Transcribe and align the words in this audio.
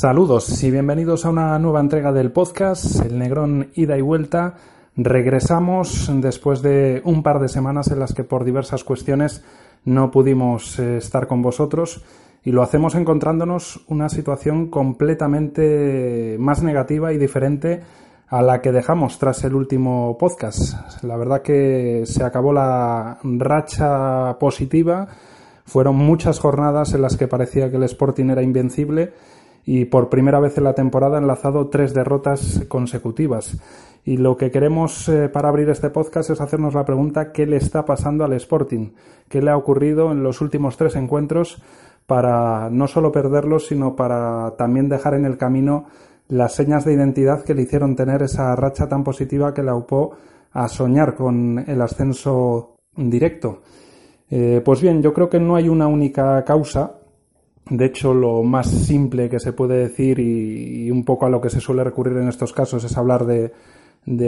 Saludos 0.00 0.62
y 0.62 0.70
bienvenidos 0.70 1.26
a 1.26 1.30
una 1.30 1.58
nueva 1.58 1.80
entrega 1.80 2.12
del 2.12 2.30
podcast, 2.30 3.04
El 3.04 3.18
Negrón 3.18 3.72
Ida 3.74 3.98
y 3.98 4.00
Vuelta. 4.00 4.54
Regresamos 4.94 6.08
después 6.20 6.62
de 6.62 7.02
un 7.04 7.24
par 7.24 7.40
de 7.40 7.48
semanas 7.48 7.90
en 7.90 7.98
las 7.98 8.14
que 8.14 8.22
por 8.22 8.44
diversas 8.44 8.84
cuestiones 8.84 9.42
no 9.84 10.12
pudimos 10.12 10.78
eh, 10.78 10.98
estar 10.98 11.26
con 11.26 11.42
vosotros 11.42 12.04
y 12.44 12.52
lo 12.52 12.62
hacemos 12.62 12.94
encontrándonos 12.94 13.80
una 13.88 14.08
situación 14.08 14.70
completamente 14.70 16.36
más 16.38 16.62
negativa 16.62 17.12
y 17.12 17.18
diferente 17.18 17.80
a 18.28 18.40
la 18.40 18.60
que 18.60 18.70
dejamos 18.70 19.18
tras 19.18 19.42
el 19.42 19.56
último 19.56 20.16
podcast. 20.16 21.02
La 21.02 21.16
verdad 21.16 21.42
que 21.42 22.04
se 22.06 22.22
acabó 22.22 22.52
la 22.52 23.18
racha 23.24 24.38
positiva, 24.38 25.08
fueron 25.66 25.96
muchas 25.96 26.38
jornadas 26.38 26.94
en 26.94 27.02
las 27.02 27.16
que 27.16 27.26
parecía 27.26 27.68
que 27.68 27.78
el 27.78 27.82
Sporting 27.82 28.30
era 28.30 28.44
invencible 28.44 29.12
y 29.64 29.84
por 29.86 30.08
primera 30.08 30.40
vez 30.40 30.56
en 30.58 30.64
la 30.64 30.74
temporada 30.74 31.16
ha 31.16 31.20
enlazado 31.20 31.68
tres 31.68 31.94
derrotas 31.94 32.64
consecutivas. 32.68 33.58
Y 34.04 34.16
lo 34.16 34.36
que 34.36 34.50
queremos 34.50 35.08
eh, 35.08 35.28
para 35.28 35.50
abrir 35.50 35.68
este 35.68 35.90
podcast 35.90 36.30
es 36.30 36.40
hacernos 36.40 36.74
la 36.74 36.86
pregunta 36.86 37.30
¿qué 37.32 37.46
le 37.46 37.58
está 37.58 37.84
pasando 37.84 38.24
al 38.24 38.32
Sporting? 38.32 38.92
¿Qué 39.28 39.42
le 39.42 39.50
ha 39.50 39.56
ocurrido 39.56 40.10
en 40.12 40.22
los 40.22 40.40
últimos 40.40 40.76
tres 40.78 40.96
encuentros 40.96 41.60
para 42.06 42.70
no 42.70 42.88
solo 42.88 43.12
perderlos, 43.12 43.66
sino 43.66 43.94
para 43.94 44.54
también 44.56 44.88
dejar 44.88 45.12
en 45.12 45.26
el 45.26 45.36
camino 45.36 45.84
las 46.28 46.54
señas 46.54 46.86
de 46.86 46.94
identidad 46.94 47.44
que 47.44 47.52
le 47.52 47.62
hicieron 47.62 47.96
tener 47.96 48.22
esa 48.22 48.56
racha 48.56 48.88
tan 48.88 49.04
positiva 49.04 49.52
que 49.52 49.62
le 49.62 49.70
aupó 49.70 50.12
a 50.52 50.68
soñar 50.68 51.14
con 51.14 51.62
el 51.66 51.82
ascenso 51.82 52.76
directo? 52.96 53.60
Eh, 54.30 54.62
pues 54.64 54.80
bien, 54.80 55.02
yo 55.02 55.12
creo 55.12 55.28
que 55.28 55.38
no 55.40 55.56
hay 55.56 55.68
una 55.68 55.86
única 55.86 56.42
causa 56.44 56.97
de 57.70 57.84
hecho, 57.84 58.14
lo 58.14 58.42
más 58.42 58.70
simple 58.70 59.28
que 59.28 59.40
se 59.40 59.52
puede 59.52 59.76
decir 59.76 60.18
y, 60.18 60.90
un 60.90 61.04
poco 61.04 61.26
a 61.26 61.30
lo 61.30 61.40
que 61.40 61.50
se 61.50 61.60
suele 61.60 61.84
recurrir 61.84 62.16
en 62.16 62.28
estos 62.28 62.52
casos 62.52 62.82
es 62.84 62.96
hablar 62.96 63.26
de, 63.26 63.52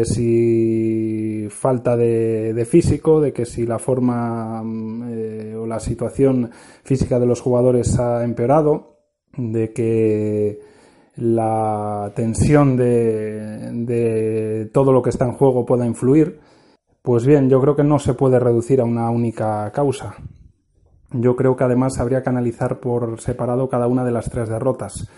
si 0.05 1.47
falta 1.48 1.97
de, 1.97 2.66
físico, 2.69 3.20
de 3.20 3.32
que 3.32 3.47
si 3.47 3.64
la 3.66 3.78
forma 3.78 4.62
mm, 4.62 5.02
eh, 5.08 5.55
o 5.56 5.66
la 5.66 5.80
situación 5.80 6.50
física 6.84 7.19
de 7.19 7.27
los 7.27 7.41
jugadores 7.41 7.98
ha 7.98 8.24
empeorado, 8.24 8.98
de 9.36 9.72
que 9.72 10.60
la 11.16 12.12
tensión 12.14 12.77
de, 12.77 13.72
de 13.72 14.70
todo 14.72 14.92
lo 14.92 15.02
que 15.02 15.10
está 15.10 15.25
en 15.25 15.32
juego 15.32 15.64
pueda 15.64 15.86
influir. 15.86 16.41
Pues 17.02 17.25
bien, 17.25 17.48
yo 17.48 17.60
creo 17.62 17.75
que 17.75 17.84
no 17.84 17.98
se 17.98 18.12
puede 18.12 18.38
reducir 18.38 18.80
a 18.82 18.84
una 18.84 19.08
única 19.10 19.70
causa. 19.72 20.16
Yo 21.12 21.36
creo 21.36 21.56
que 21.56 21.64
además 21.64 21.98
habría 21.98 22.22
que 22.22 22.30
analizar 22.30 22.78
por 22.80 23.20
separado 23.20 23.69
cada 23.69 23.86
una 23.89 24.05
de 24.05 24.12
las 24.12 24.30
tres 24.30 24.48
derrotas. 24.48 25.08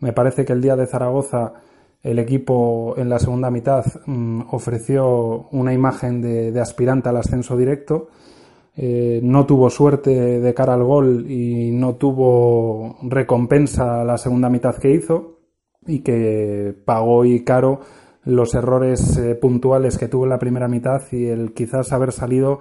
Me 0.00 0.12
parece 0.12 0.44
que 0.44 0.52
el 0.52 0.62
día 0.62 0.76
de 0.76 0.86
Zaragoza 0.86 1.54
el 2.02 2.18
equipo 2.18 2.94
en 2.96 3.08
la 3.08 3.18
segunda 3.18 3.50
mitad 3.50 3.84
mm, 4.06 4.42
ofreció 4.50 5.48
una 5.52 5.72
imagen 5.72 6.20
de, 6.20 6.60
aspirante 6.60 7.08
al 7.08 7.16
ascenso 7.16 7.56
directo. 7.56 8.08
Eh, 8.74 9.20
no 9.22 9.46
tuvo 9.46 9.70
suerte 9.70 10.40
de 10.40 10.54
cara 10.54 10.74
al 10.74 10.82
gol 10.82 11.30
y 11.30 11.70
no 11.72 11.94
tuvo 11.96 12.96
recompensa 13.02 14.02
la 14.02 14.18
segunda 14.18 14.48
mitad 14.48 14.76
que 14.76 14.90
hizo 14.90 15.38
y 15.86 16.00
que 16.00 16.74
pagó 16.84 17.24
y 17.24 17.44
caro 17.44 17.80
los 18.24 18.54
errores 18.54 19.18
eh, 19.18 19.34
puntuales 19.34 19.98
que 19.98 20.08
tuvo 20.08 20.24
en 20.24 20.30
la 20.30 20.38
primera 20.38 20.68
mitad 20.68 21.02
y 21.12 21.26
el 21.26 21.52
quizás 21.52 21.92
haber 21.92 22.12
salido 22.12 22.60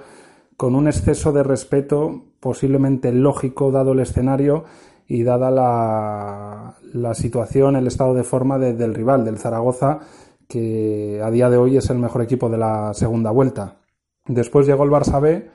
con 0.62 0.76
un 0.76 0.86
exceso 0.86 1.32
de 1.32 1.42
respeto 1.42 2.22
posiblemente 2.40 3.12
lógico 3.12 3.72
dado 3.72 3.94
el 3.94 4.00
escenario 4.00 4.66
y 5.08 5.24
dada 5.24 5.50
la, 5.50 7.14
situación, 7.16 7.76
el 7.76 7.88
estado 7.88 8.14
de 8.14 8.24
forma 8.24 8.60
del 8.60 8.94
rival, 8.94 9.26
del 9.26 9.40
Zaragoza, 9.40 10.02
que 10.48 11.20
a 11.20 11.32
día 11.32 11.50
de 11.50 11.58
hoy 11.58 11.78
es 11.78 11.90
el 11.90 11.98
mejor 11.98 12.22
equipo 12.22 12.48
de 12.48 12.60
la 12.60 12.94
segunda 12.94 13.32
vuelta. 13.32 13.80
Después 14.28 14.68
llegó 14.68 14.84
el 14.84 14.92
Barça 14.92 15.20
B 15.20 15.50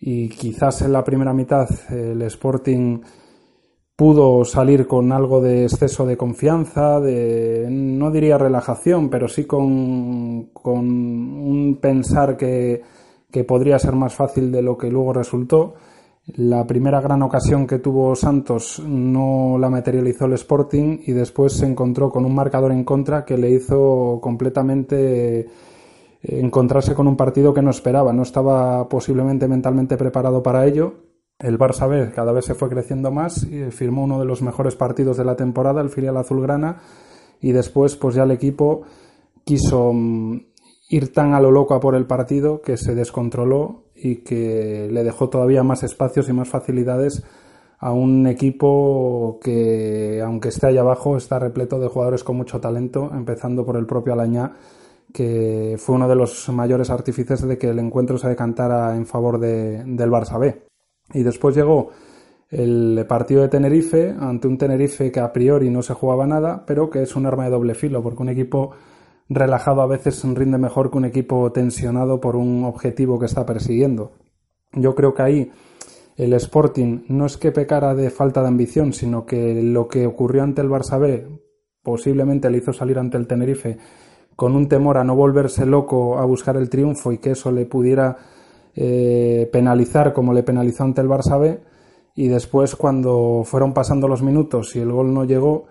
y 0.00 0.28
quizás 0.30 0.82
en 0.82 0.94
la 0.94 1.04
primera 1.04 1.32
mitad 1.32 1.68
el 1.88 2.20
Sporting 2.22 3.02
pudo 3.94 4.44
salir 4.44 4.88
con 4.88 5.12
algo 5.12 5.40
de 5.40 5.62
exceso 5.62 6.04
de 6.06 6.16
confianza, 6.16 6.98
de 6.98 7.68
no 7.70 8.10
diría 8.10 8.36
relajación, 8.36 9.10
pero 9.10 9.28
sí 9.28 9.44
con, 9.44 10.46
con 10.46 10.88
un 10.88 11.78
pensar 11.80 12.36
que 12.36 12.82
que 13.30 13.44
podría 13.44 13.78
ser 13.78 13.94
más 13.94 14.14
fácil 14.14 14.50
de 14.52 14.62
lo 14.62 14.76
que 14.76 14.90
luego 14.90 15.12
resultó. 15.12 15.74
La 16.36 16.66
primera 16.66 17.00
gran 17.00 17.22
ocasión 17.22 17.66
que 17.66 17.78
tuvo 17.78 18.14
Santos 18.14 18.80
no 18.86 19.56
la 19.58 19.70
materializó 19.70 20.26
el 20.26 20.34
Sporting 20.34 20.98
y 21.06 21.12
después 21.12 21.54
se 21.54 21.66
encontró 21.66 22.10
con 22.10 22.24
un 22.24 22.34
marcador 22.34 22.72
en 22.72 22.84
contra 22.84 23.24
que 23.24 23.36
le 23.36 23.50
hizo 23.50 24.20
completamente 24.22 25.40
eh, 25.40 25.46
encontrarse 26.22 26.94
con 26.94 27.08
un 27.08 27.16
partido 27.16 27.54
que 27.54 27.62
no 27.62 27.70
esperaba, 27.70 28.12
no 28.12 28.22
estaba 28.22 28.88
posiblemente 28.88 29.48
mentalmente 29.48 29.96
preparado 29.96 30.42
para 30.42 30.66
ello. 30.66 30.94
El 31.38 31.58
Barça 31.58 31.88
B 31.88 32.12
cada 32.14 32.32
vez 32.32 32.44
se 32.44 32.54
fue 32.54 32.68
creciendo 32.68 33.10
más 33.10 33.44
y 33.44 33.70
firmó 33.70 34.04
uno 34.04 34.18
de 34.18 34.26
los 34.26 34.42
mejores 34.42 34.76
partidos 34.76 35.16
de 35.16 35.24
la 35.24 35.36
temporada, 35.36 35.80
el 35.80 35.88
filial 35.88 36.18
azulgrana, 36.18 36.82
y 37.40 37.52
después 37.52 37.96
pues 37.96 38.14
ya 38.14 38.24
el 38.24 38.30
equipo 38.30 38.82
quiso 39.42 39.92
mm, 39.92 40.49
ir 40.90 41.12
tan 41.12 41.34
a 41.34 41.40
lo 41.40 41.52
loco 41.52 41.74
a 41.74 41.80
por 41.80 41.94
el 41.94 42.04
partido 42.04 42.60
que 42.60 42.76
se 42.76 42.96
descontroló 42.96 43.84
y 43.94 44.16
que 44.16 44.88
le 44.90 45.04
dejó 45.04 45.30
todavía 45.30 45.62
más 45.62 45.84
espacios 45.84 46.28
y 46.28 46.32
más 46.32 46.48
facilidades 46.48 47.22
a 47.78 47.92
un 47.92 48.26
equipo 48.26 49.38
que, 49.42 50.20
aunque 50.22 50.48
esté 50.48 50.66
allá 50.66 50.80
abajo, 50.80 51.16
está 51.16 51.38
repleto 51.38 51.78
de 51.78 51.86
jugadores 51.86 52.24
con 52.24 52.36
mucho 52.36 52.60
talento, 52.60 53.08
empezando 53.14 53.64
por 53.64 53.76
el 53.76 53.86
propio 53.86 54.12
Alañá, 54.12 54.52
que 55.14 55.76
fue 55.78 55.94
uno 55.94 56.08
de 56.08 56.16
los 56.16 56.48
mayores 56.50 56.90
artífices 56.90 57.40
de 57.42 57.56
que 57.56 57.68
el 57.68 57.78
encuentro 57.78 58.18
se 58.18 58.28
decantara 58.28 58.96
en 58.96 59.06
favor 59.06 59.38
de, 59.38 59.84
del 59.84 60.10
Barça 60.10 60.38
B. 60.40 60.66
Y 61.14 61.22
después 61.22 61.54
llegó 61.54 61.90
el 62.50 63.06
partido 63.08 63.42
de 63.42 63.48
Tenerife, 63.48 64.14
ante 64.18 64.48
un 64.48 64.58
Tenerife 64.58 65.12
que 65.12 65.20
a 65.20 65.32
priori 65.32 65.70
no 65.70 65.82
se 65.82 65.94
jugaba 65.94 66.26
nada, 66.26 66.64
pero 66.66 66.90
que 66.90 67.02
es 67.02 67.14
un 67.14 67.26
arma 67.26 67.44
de 67.44 67.50
doble 67.50 67.74
filo, 67.74 68.02
porque 68.02 68.22
un 68.22 68.28
equipo 68.28 68.72
relajado 69.30 69.80
a 69.80 69.86
veces 69.86 70.22
rinde 70.34 70.58
mejor 70.58 70.90
que 70.90 70.98
un 70.98 71.04
equipo 71.04 71.50
tensionado 71.52 72.20
por 72.20 72.36
un 72.36 72.64
objetivo 72.64 73.18
que 73.18 73.26
está 73.26 73.46
persiguiendo. 73.46 74.12
Yo 74.72 74.94
creo 74.94 75.14
que 75.14 75.22
ahí 75.22 75.50
el 76.16 76.32
Sporting 76.34 77.04
no 77.08 77.26
es 77.26 77.36
que 77.36 77.52
pecara 77.52 77.94
de 77.94 78.10
falta 78.10 78.42
de 78.42 78.48
ambición, 78.48 78.92
sino 78.92 79.24
que 79.24 79.62
lo 79.62 79.88
que 79.88 80.06
ocurrió 80.06 80.42
ante 80.42 80.60
el 80.60 80.68
Barça 80.68 80.98
B 80.98 81.26
posiblemente 81.82 82.50
le 82.50 82.58
hizo 82.58 82.72
salir 82.72 82.98
ante 82.98 83.16
el 83.16 83.26
Tenerife 83.26 83.78
con 84.36 84.54
un 84.54 84.68
temor 84.68 84.98
a 84.98 85.04
no 85.04 85.14
volverse 85.14 85.64
loco 85.64 86.18
a 86.18 86.24
buscar 86.24 86.56
el 86.56 86.68
triunfo 86.68 87.12
y 87.12 87.18
que 87.18 87.30
eso 87.30 87.52
le 87.52 87.66
pudiera 87.66 88.16
eh, 88.74 89.48
penalizar 89.52 90.12
como 90.12 90.32
le 90.32 90.42
penalizó 90.42 90.84
ante 90.84 91.00
el 91.00 91.08
Barça 91.08 91.38
B 91.38 91.60
y 92.14 92.28
después 92.28 92.74
cuando 92.76 93.42
fueron 93.44 93.72
pasando 93.72 94.08
los 94.08 94.22
minutos 94.22 94.74
y 94.76 94.80
el 94.80 94.92
gol 94.92 95.14
no 95.14 95.24
llegó 95.24 95.66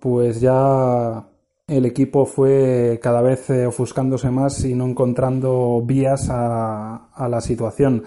pues 0.00 0.40
ya 0.40 1.28
el 1.66 1.86
equipo 1.86 2.26
fue 2.26 2.98
cada 3.02 3.22
vez 3.22 3.48
eh, 3.50 3.66
ofuscándose 3.66 4.30
más 4.30 4.64
y 4.64 4.74
no 4.74 4.86
encontrando 4.86 5.80
vías 5.84 6.28
a, 6.30 7.08
la 7.28 7.40
situación. 7.40 8.04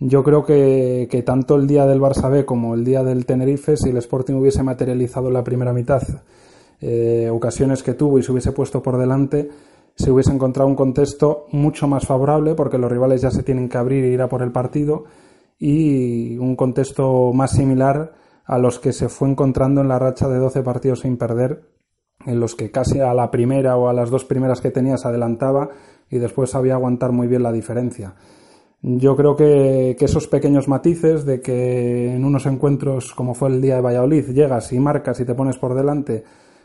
Yo 0.00 0.22
creo 0.22 0.44
que, 0.44 1.22
tanto 1.24 1.56
el 1.56 1.66
día 1.66 1.86
del 1.86 2.00
Barça 2.00 2.30
B 2.30 2.44
como 2.44 2.74
el 2.74 2.84
día 2.84 3.02
del 3.02 3.26
Tenerife, 3.26 3.76
si 3.76 3.90
el 3.90 3.96
Sporting 3.96 4.34
hubiese 4.34 4.62
materializado 4.62 5.30
la 5.30 5.42
primera 5.42 5.72
mitad 5.72 6.02
eh, 6.80 7.28
ocasiones 7.32 7.82
que 7.82 7.94
tuvo 7.94 8.18
y 8.18 8.22
se 8.22 8.30
hubiese 8.30 8.52
puesto 8.52 8.80
por 8.82 8.98
delante, 8.98 9.48
se 9.96 10.12
hubiese 10.12 10.30
encontrado 10.30 10.68
un 10.68 10.76
contexto 10.76 11.46
mucho 11.50 11.88
más 11.88 12.06
favorable 12.06 12.54
porque 12.54 12.78
los 12.78 12.90
rivales 12.90 13.20
ya 13.20 13.32
se 13.32 13.42
tienen 13.42 13.68
que 13.68 13.78
abrir 13.78 14.04
e 14.04 14.12
ir 14.12 14.22
a 14.22 14.28
por 14.28 14.42
el 14.42 14.52
partido 14.52 15.04
y 15.58 16.38
un 16.38 16.54
contexto 16.54 17.32
más 17.32 17.50
similar 17.50 18.14
a 18.44 18.58
los 18.58 18.78
que 18.78 18.92
se 18.92 19.08
fue 19.08 19.28
encontrando 19.28 19.80
en 19.80 19.88
la 19.88 19.98
racha 19.98 20.28
de 20.28 20.38
12 20.38 20.62
partidos 20.62 21.00
sin 21.00 21.16
perder 21.16 21.77
en 22.26 22.40
los 22.40 22.54
que 22.54 22.70
casi 22.70 23.00
a 23.00 23.14
la 23.14 23.30
primera 23.30 23.76
o 23.76 23.88
a 23.88 23.92
las 23.92 24.10
dos 24.10 24.24
primeras 24.24 24.60
que 24.60 24.70
tenía 24.70 24.96
se 24.96 25.08
adelantaba 25.08 25.70
y 26.10 26.18
después 26.18 26.50
sabía 26.50 26.74
aguantar 26.74 27.12
muy 27.12 27.26
bien 27.26 27.42
la 27.42 27.52
diferencia. 27.52 28.14
Yo 28.80 29.16
creo 29.16 29.34
que, 29.34 29.96
esos 29.98 30.28
pequeños 30.28 30.68
matices 30.68 31.24
de 31.24 31.40
que 31.40 32.14
en 32.14 32.24
unos 32.24 32.46
encuentros 32.46 33.12
como 33.12 33.34
fue 33.34 33.48
el 33.48 33.60
día 33.60 33.76
de 33.76 33.80
Valladolid 33.80 34.30
llegas 34.30 34.72
y 34.72 34.78
marcas 34.78 35.18
y 35.20 35.24
te 35.24 35.34
pones 35.34 35.58
por 35.58 35.74
delante 35.74 36.22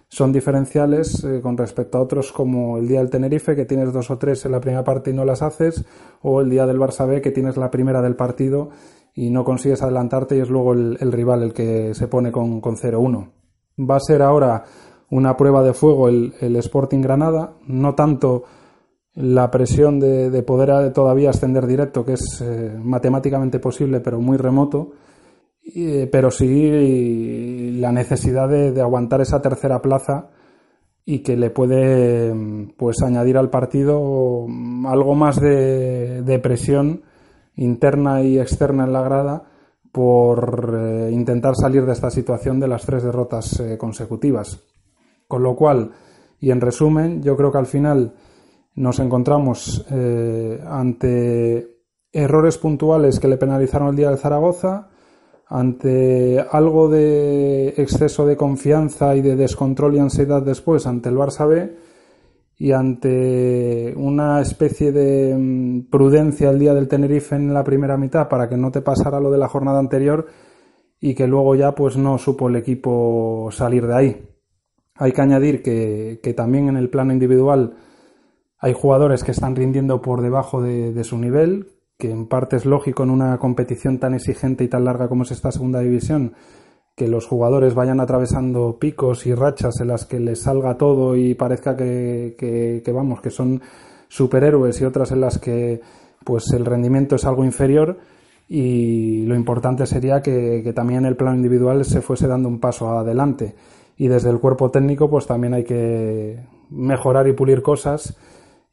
son 0.09 0.31
diferenciales 0.31 1.23
eh, 1.23 1.41
con 1.41 1.57
respecto 1.57 1.97
a 1.97 2.01
otros 2.01 2.31
como 2.31 2.77
el 2.77 2.87
día 2.87 2.99
del 2.99 3.09
Tenerife 3.09 3.55
que 3.55 3.65
tienes 3.65 3.91
dos 3.91 4.11
o 4.11 4.19
tres 4.19 4.45
en 4.45 4.51
la 4.51 4.59
primera 4.59 4.83
parte 4.83 5.09
y 5.09 5.13
no 5.13 5.25
las 5.25 5.41
haces 5.41 5.83
o 6.21 6.39
el 6.39 6.51
día 6.51 6.67
del 6.67 6.77
Barça 6.77 7.07
B 7.07 7.19
que 7.19 7.31
tienes 7.31 7.57
la 7.57 7.71
primera 7.71 7.99
del 7.99 8.15
partido 8.15 8.69
y 9.15 9.31
no 9.31 9.43
consigues 9.43 9.81
adelantarte 9.81 10.37
y 10.37 10.41
es 10.41 10.49
luego 10.49 10.73
el, 10.73 11.11
rival 11.11 11.41
el 11.41 11.53
que 11.53 11.95
se 11.95 12.07
pone 12.07 12.31
con, 12.31 12.61
con 12.61 12.75
0-1. 12.75 13.31
Va 13.79 13.95
a 13.95 13.99
ser 13.99 14.21
ahora 14.21 14.63
una 15.13 15.37
prueba 15.37 15.61
de 15.63 15.73
fuego 15.73 16.09
el, 16.09 16.55
Sporting 16.57 17.01
Granada, 17.01 17.53
no 17.67 17.93
tanto 17.93 18.43
la 19.13 19.51
presión 19.51 19.99
de, 19.99 20.43
poder 20.43 20.91
todavía 20.91 21.29
ascender 21.29 21.67
directo, 21.67 22.03
que 22.03 22.13
es 22.13 22.41
eh, 22.41 22.75
matemáticamente 22.81 23.59
posible, 23.59 23.99
pero 23.99 24.19
muy 24.19 24.37
remoto, 24.37 24.91
pero 26.11 26.31
sí 26.31 27.77
la 27.79 27.91
necesidad 27.91 28.49
de, 28.49 28.81
aguantar 28.81 29.21
esa 29.21 29.39
tercera 29.39 29.81
plaza 29.81 30.29
y 31.05 31.19
que 31.19 31.37
le 31.37 31.51
puede 31.51 32.33
pues 32.75 33.03
añadir 33.03 33.37
al 33.37 33.51
partido 33.51 34.47
algo 34.87 35.13
más 35.13 35.39
de, 35.39 36.39
presión 36.41 37.03
interna 37.55 38.23
y 38.23 38.39
externa 38.39 38.85
en 38.85 38.93
la 38.93 39.03
grada 39.03 39.43
por 39.91 40.75
eh, 40.75 41.11
intentar 41.11 41.55
salir 41.55 41.85
de 41.85 41.93
esta 41.93 42.09
situación 42.09 42.59
de 42.59 42.67
las 42.67 42.83
tres 42.83 43.03
derrotas 43.03 43.59
eh, 43.59 43.77
consecutivas. 43.77 44.72
Con 45.27 45.43
lo 45.43 45.55
cual, 45.55 45.91
y 46.39 46.51
en 46.51 46.61
resumen, 46.61 47.21
yo 47.23 47.35
creo 47.35 47.51
que 47.51 47.57
al 47.57 47.65
final 47.65 48.13
nos 48.75 48.99
encontramos 48.99 49.85
eh, 49.91 50.59
ante 50.65 51.77
errores 52.11 52.57
puntuales 52.57 53.19
que 53.19 53.27
le 53.27 53.37
penalizaron 53.37 53.89
el 53.89 53.95
día 53.95 54.11
de 54.11 54.17
Zaragoza, 54.17 54.89
ante 55.47 56.39
algo 56.51 56.89
de 56.89 57.69
exceso 57.77 58.25
de 58.25 58.37
confianza 58.37 59.15
y 59.15 59.21
de 59.21 59.35
descontrol 59.35 59.95
y 59.95 59.99
ansiedad 59.99 60.41
después 60.41 60.87
ante 60.87 61.09
el 61.09 61.15
Barça 61.15 61.47
B 61.47 61.75
y 62.57 62.71
ante 62.71 63.93
una 63.97 64.41
especie 64.41 64.91
de 64.91 65.35
mm, 65.37 65.89
prudencia 65.89 66.49
el 66.49 66.59
día 66.59 66.73
del 66.73 66.87
Tenerife 66.87 67.35
en 67.35 67.53
la 67.53 67.63
primera 67.63 67.97
mitad 67.97 68.29
para 68.29 68.47
que 68.47 68.57
no 68.57 68.71
te 68.71 68.81
pasara 68.81 69.19
lo 69.19 69.31
de 69.31 69.37
la 69.37 69.47
jornada 69.47 69.79
anterior 69.79 70.27
y 70.99 71.13
que 71.13 71.27
luego 71.27 71.55
ya 71.55 71.75
pues 71.75 71.97
no 71.97 72.17
supo 72.17 72.47
el 72.47 72.55
equipo 72.55 73.49
salir 73.51 73.85
de 73.85 73.95
ahí. 73.95 74.32
Hay 74.95 75.11
que 75.11 75.21
añadir 75.21 75.63
que, 75.63 76.19
que 76.21 76.33
también 76.33 76.69
en 76.69 76.77
el 76.77 76.89
plano 76.89 77.13
individual 77.13 77.75
hay 78.63 78.71
jugadores 78.71 79.25
que 79.25 79.31
están 79.31 79.57
rindiendo 79.57 80.01
por 80.01 80.21
debajo 80.21 80.61
de, 80.61 81.03
su 81.03 81.17
nivel, 81.17 81.67
que 81.97 82.09
en 82.09 82.27
parte 82.27 82.55
es 82.55 82.65
lógico 82.65 83.03
en 83.03 83.09
una 83.09 83.37
competición 83.37 83.99
tan 83.99 84.13
exigente 84.13 84.63
y 84.63 84.69
tan 84.69 84.85
larga 84.85 85.09
como 85.09 85.23
es 85.23 85.31
esta 85.31 85.51
segunda 85.51 85.81
división, 85.81 86.31
que 86.95 87.09
los 87.09 87.27
jugadores 87.27 87.75
vayan 87.75 87.99
atravesando 87.99 88.77
picos 88.79 89.25
y 89.25 89.35
rachas 89.35 89.81
en 89.81 89.89
las 89.89 90.05
que 90.05 90.21
les 90.21 90.43
salga 90.43 90.77
todo 90.77 91.17
y 91.17 91.33
parezca 91.33 91.75
que, 91.75 92.37
que, 92.37 92.91
vamos, 92.93 93.19
que 93.19 93.31
son 93.31 93.61
superhéroes 94.07 94.79
y 94.79 94.85
otras 94.85 95.11
en 95.11 95.19
las 95.19 95.39
que 95.39 95.81
pues 96.23 96.45
el 96.53 96.63
rendimiento 96.63 97.17
es 97.17 97.25
algo 97.25 97.43
inferior. 97.43 97.97
Y 98.47 99.25
lo 99.25 99.35
importante 99.35 99.85
sería 99.85 100.21
que, 100.21 100.61
que 100.63 100.71
también 100.71 101.03
el 101.05 101.17
plano 101.17 101.35
individual 101.35 101.83
se 101.83 101.99
fuese 101.99 102.27
dando 102.27 102.47
un 102.47 102.61
paso 102.61 102.97
adelante 102.97 103.55
y 103.97 104.07
desde 104.07 104.29
el 104.29 104.39
cuerpo 104.39 104.71
técnico 104.71 105.09
pues 105.09 105.27
también 105.27 105.53
hay 105.53 105.63
que 105.63 106.39
mejorar 106.69 107.27
y 107.27 107.33
pulir 107.33 107.61
cosas. 107.61 108.17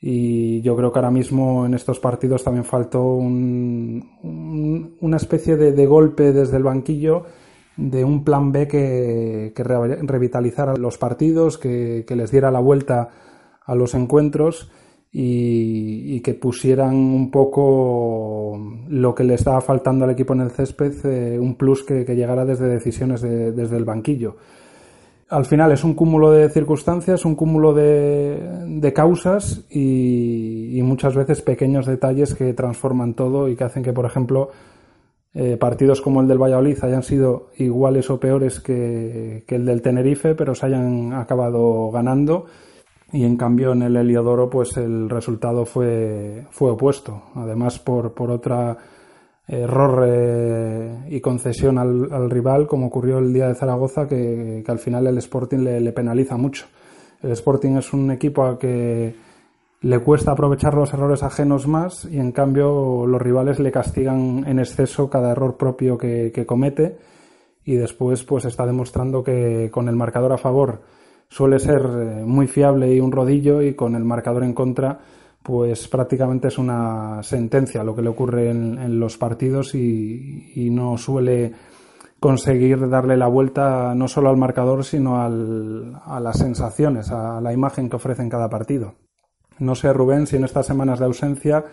Y 0.03 0.63
yo 0.63 0.75
creo 0.77 0.93
que 0.93 0.99
ahora 0.99 1.11
mismo 1.11 1.67
en 1.67 1.75
estos 1.75 2.01
partidos 2.01 2.43
también 2.43 2.65
faltó 2.65 3.05
un, 3.17 4.97
una 5.01 5.17
especie 5.19 5.57
de, 5.57 5.87
golpe 5.87 6.33
desde 6.33 6.57
el 6.57 6.63
banquillo 6.63 7.25
de 7.77 8.03
un 8.03 8.25
plan 8.25 8.51
B 8.51 8.67
que, 8.67 9.53
revitalizara 9.55 10.75
los 10.77 10.97
partidos, 10.97 11.59
que, 11.59 12.07
les 12.09 12.31
diera 12.31 12.51
la 12.51 12.61
vuelta 12.61 13.11
a 13.67 13.75
los 13.75 13.95
encuentros 13.95 14.71
y, 15.13 16.19
que 16.21 16.33
pusieran 16.33 16.95
un 16.95 17.31
poco 17.31 18.59
lo 18.89 19.15
que 19.15 19.25
le 19.25 19.35
estaba 19.35 19.61
faltando 19.61 20.07
al 20.07 20.13
equipo 20.13 20.33
en 20.33 20.41
el 20.41 20.51
césped, 20.51 20.95
eh, 21.05 21.39
un 21.39 21.57
plus 21.57 21.83
que, 21.83 22.05
llegara 22.05 22.47
desde 22.47 22.69
decisiones 22.69 23.21
desde 23.21 23.77
el 23.77 23.85
banquillo 23.85 24.37
al 25.31 25.45
final 25.45 25.71
es 25.71 25.85
un 25.85 25.95
cúmulo 25.95 26.33
de 26.33 26.51
circunstancias, 26.51 27.25
un 27.25 27.37
cúmulo 27.37 27.73
de, 27.73 28.93
causas 28.95 29.65
y, 29.71 30.81
muchas 30.83 31.15
veces 31.15 31.41
pequeños 31.41 31.87
detalles 31.87 32.35
que 32.35 32.53
transforman 32.53 33.15
todo 33.15 33.49
y 33.49 33.55
que 33.55 33.63
hacen 33.63 33.85
que, 33.85 33.93
por 33.93 34.07
ejemplo, 34.07 34.51
eh, 35.33 35.57
partidos 35.57 36.01
como 36.01 36.21
el 36.21 36.27
del 36.27 36.43
Valladolid 36.43 36.79
hayan 36.83 37.05
sido 37.05 37.51
iguales 37.57 38.11
o 38.11 38.19
peores 38.19 38.59
que, 38.59 39.45
el 39.47 39.65
del 39.65 39.83
Tenerife, 39.83 40.35
pero 40.35 40.57
se 40.57 40.67
hayan 40.67 41.13
acabado 41.13 41.91
ganando. 41.93 42.47
Y 43.13 43.25
en 43.25 43.37
cambio 43.37 43.73
en 43.73 43.83
el 43.83 43.97
Heliodoro, 43.97 44.51
pues 44.51 44.77
el 44.77 45.09
resultado 45.09 45.65
fue, 45.65 46.47
fue 46.51 46.73
opuesto. 46.73 47.23
Además, 47.37 47.79
por, 47.79 48.15
por 48.15 48.31
otra 48.33 48.77
error 49.51 50.05
eh, 50.07 51.07
y 51.09 51.21
concesión 51.21 51.79
al, 51.79 52.31
rival, 52.31 52.67
como 52.67 52.87
ocurrió 52.87 53.19
el 53.19 53.33
día 53.33 53.49
de 53.49 53.55
Zaragoza, 53.55 54.07
que, 54.07 54.63
al 54.67 54.79
final 54.79 55.07
el 55.09 55.19
Sporting 55.19 55.59
le, 55.59 55.93
penaliza 55.93 56.37
mucho. 56.37 56.67
El 57.23 57.33
Sporting 57.33 57.77
es 57.77 57.93
un 57.93 58.11
equipo 58.13 58.45
al 58.45 58.59
que 58.59 59.15
le 59.83 59.99
cuesta 60.01 60.33
aprovechar 60.33 60.75
los 60.75 60.93
errores 60.95 61.23
ajenos 61.23 61.67
más 61.67 62.05
y 62.05 62.19
en 62.19 62.33
cambio 62.33 63.07
los 63.07 63.21
rivales 63.21 63.59
le 63.59 63.73
castigan 63.73 64.45
en 64.47 64.59
exceso 64.59 65.11
cada 65.11 65.33
error 65.33 65.57
propio 65.57 65.99
que, 65.99 66.31
que 66.33 66.47
comete 66.47 66.99
y 67.65 67.75
después 67.75 68.23
pues 68.25 68.45
está 68.45 68.67
demostrando 68.67 69.25
que 69.25 69.71
con 69.73 69.89
el 69.89 69.97
marcador 69.97 70.33
a 70.33 70.39
favor 70.39 70.83
suele 71.29 71.59
ser 71.59 71.83
eh, 71.83 72.25
muy 72.27 72.47
fiable 72.47 72.93
y 72.95 73.01
un 73.01 73.13
rodillo 73.13 73.63
y 73.63 73.75
con 73.75 73.95
el 73.95 74.05
marcador 74.05 74.45
en 74.45 74.53
contra 74.53 75.01
pues 75.43 75.89
prácticamente 75.89 76.49
es 76.49 76.59
una 76.59 77.23
sentencia 77.23 77.83
lo 77.83 77.95
que 77.95 78.03
le 78.03 78.11
ocurre 78.11 78.51
en, 78.51 79.01
los 79.01 79.17
partidos 79.17 79.75
y, 79.75 80.69
no 80.71 80.99
suele 80.99 81.53
conseguir 82.19 82.89
darle 82.89 83.17
la 83.17 83.27
vuelta 83.27 83.95
no 83.95 84.07
solo 84.07 84.29
al 84.29 84.37
marcador, 84.37 84.85
sino 84.85 85.23
a 85.23 86.21
las 86.21 86.39
sensaciones, 86.39 87.11
a 87.11 87.41
la 87.41 87.53
imagen 87.53 87.89
que 87.89 87.97
ofrece 87.97 88.23
en 88.23 88.29
cada 88.29 88.51
partido. 88.51 88.95
No 89.59 89.75
sé, 89.75 89.93
Rubén, 89.93 90.27
si 90.27 90.37
en 90.37 90.45
estas 90.45 90.67
semanas 90.67 90.99
de 90.99 91.07
ausencia 91.07 91.65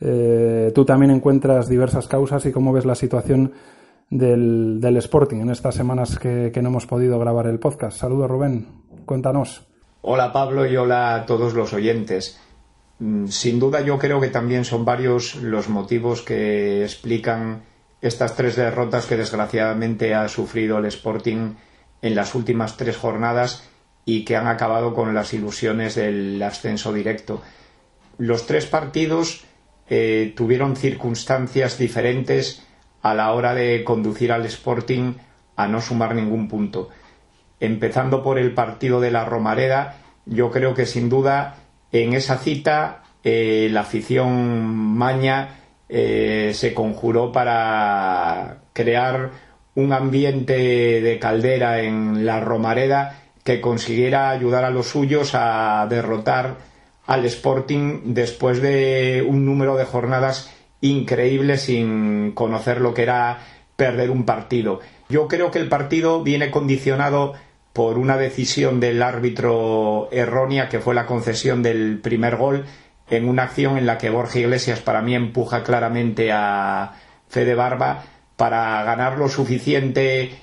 eh, 0.00 0.72
tú 0.74 0.84
también 0.84 1.10
encuentras 1.10 1.68
diversas 1.68 2.06
causas 2.06 2.44
y 2.46 2.52
cómo 2.52 2.72
ves 2.72 2.84
la 2.84 2.94
situación 2.94 3.52
del, 4.10 4.96
Sporting 4.98 5.38
en 5.38 5.50
estas 5.50 5.74
semanas 5.74 6.18
que, 6.18 6.50
que 6.52 6.62
no 6.62 6.68
hemos 6.68 6.86
podido 6.86 7.18
grabar 7.18 7.46
el 7.46 7.58
podcast. 7.58 7.98
Saludos, 7.98 8.30
Rubén. 8.30 8.66
Cuéntanos. 9.06 9.66
Hola, 10.02 10.32
Pablo, 10.32 10.66
y 10.66 10.76
hola 10.76 11.14
a 11.14 11.26
todos 11.26 11.54
los 11.54 11.72
oyentes. 11.72 12.40
Mm, 13.00 13.28
sin 13.28 13.58
duda 13.58 13.80
yo 13.80 13.98
creo 13.98 14.20
que 14.20 14.28
también 14.28 14.64
son 14.64 14.84
varios 14.84 15.36
los 15.36 15.68
motivos 15.68 16.20
que 16.20 16.84
explican 16.84 17.62
estas 18.02 18.36
tres 18.36 18.56
derrotas 18.56 19.06
que 19.06 19.16
desgraciadamente 19.16 20.14
ha 20.14 20.28
sufrido 20.28 20.78
el 20.78 20.84
Sporting 20.84 21.54
en 22.02 22.14
las 22.14 22.34
últimas 22.34 22.76
tres 22.76 22.96
jornadas 22.96 23.68
y 24.04 24.24
que 24.24 24.36
han 24.36 24.46
acabado 24.46 24.94
con 24.94 25.14
las 25.14 25.32
ilusiones 25.32 25.94
del 25.94 26.42
ascenso 26.42 26.92
directo. 26.92 27.42
Los 28.18 28.46
tres 28.46 28.66
partidos 28.66 29.44
eh, 29.88 30.34
tuvieron 30.36 30.76
circunstancias 30.76 31.78
diferentes 31.78 32.66
a 33.02 33.14
la 33.14 33.32
hora 33.32 33.54
de 33.54 33.82
conducir 33.82 34.30
al 34.30 34.44
Sporting 34.44 35.14
a 35.56 35.68
no 35.68 35.80
sumar 35.80 36.14
ningún 36.14 36.48
punto. 36.48 36.90
Empezando 37.60 38.22
por 38.22 38.38
el 38.38 38.52
partido 38.52 39.00
de 39.00 39.10
la 39.10 39.24
Romareda, 39.24 39.96
yo 40.26 40.50
creo 40.50 40.74
que 40.74 40.86
sin 40.86 41.08
duda 41.08 41.56
en 41.92 42.12
esa 42.12 42.38
cita, 42.38 43.02
eh, 43.22 43.68
la 43.70 43.80
afición 43.80 44.74
maña 44.74 45.60
eh, 45.88 46.52
se 46.54 46.72
conjuró 46.72 47.32
para 47.32 48.58
crear 48.72 49.30
un 49.74 49.92
ambiente 49.92 50.54
de 51.00 51.18
caldera 51.18 51.80
en 51.80 52.24
la 52.24 52.40
Romareda 52.40 53.20
que 53.44 53.60
consiguiera 53.60 54.30
ayudar 54.30 54.64
a 54.64 54.70
los 54.70 54.86
suyos 54.86 55.32
a 55.34 55.86
derrotar 55.88 56.58
al 57.06 57.24
Sporting 57.24 58.14
después 58.14 58.62
de 58.62 59.24
un 59.26 59.44
número 59.44 59.76
de 59.76 59.84
jornadas 59.84 60.50
increíble 60.80 61.58
sin 61.58 62.32
conocer 62.32 62.80
lo 62.80 62.94
que 62.94 63.02
era 63.02 63.38
perder 63.76 64.10
un 64.10 64.24
partido. 64.24 64.80
Yo 65.08 65.26
creo 65.26 65.50
que 65.50 65.58
el 65.58 65.68
partido 65.68 66.22
viene 66.22 66.50
condicionado 66.50 67.34
por 67.72 67.98
una 67.98 68.16
decisión 68.16 68.80
del 68.80 69.02
árbitro 69.02 70.08
errónea 70.10 70.68
que 70.68 70.80
fue 70.80 70.94
la 70.94 71.06
concesión 71.06 71.62
del 71.62 72.00
primer 72.00 72.36
gol 72.36 72.64
en 73.08 73.28
una 73.28 73.44
acción 73.44 73.76
en 73.76 73.86
la 73.86 73.98
que 73.98 74.10
Borja 74.10 74.38
Iglesias 74.38 74.80
para 74.80 75.02
mí 75.02 75.14
empuja 75.14 75.62
claramente 75.62 76.30
a 76.32 76.94
Fede 77.28 77.54
Barba 77.54 78.04
para 78.36 78.82
ganar 78.84 79.18
lo 79.18 79.28
suficiente 79.28 80.38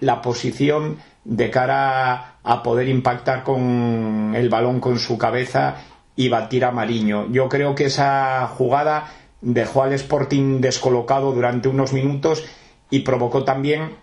la 0.00 0.22
posición 0.22 0.98
de 1.24 1.50
cara 1.50 2.36
a 2.42 2.62
poder 2.62 2.88
impactar 2.88 3.44
con 3.44 4.32
el 4.34 4.48
balón 4.48 4.80
con 4.80 4.98
su 4.98 5.16
cabeza 5.18 5.76
y 6.16 6.28
batir 6.28 6.64
a 6.64 6.72
Mariño. 6.72 7.30
Yo 7.30 7.48
creo 7.48 7.74
que 7.74 7.86
esa 7.86 8.46
jugada 8.48 9.12
dejó 9.40 9.82
al 9.82 9.92
Sporting 9.92 10.60
descolocado 10.60 11.32
durante 11.32 11.68
unos 11.68 11.92
minutos 11.92 12.44
y 12.90 13.00
provocó 13.00 13.44
también 13.44 13.96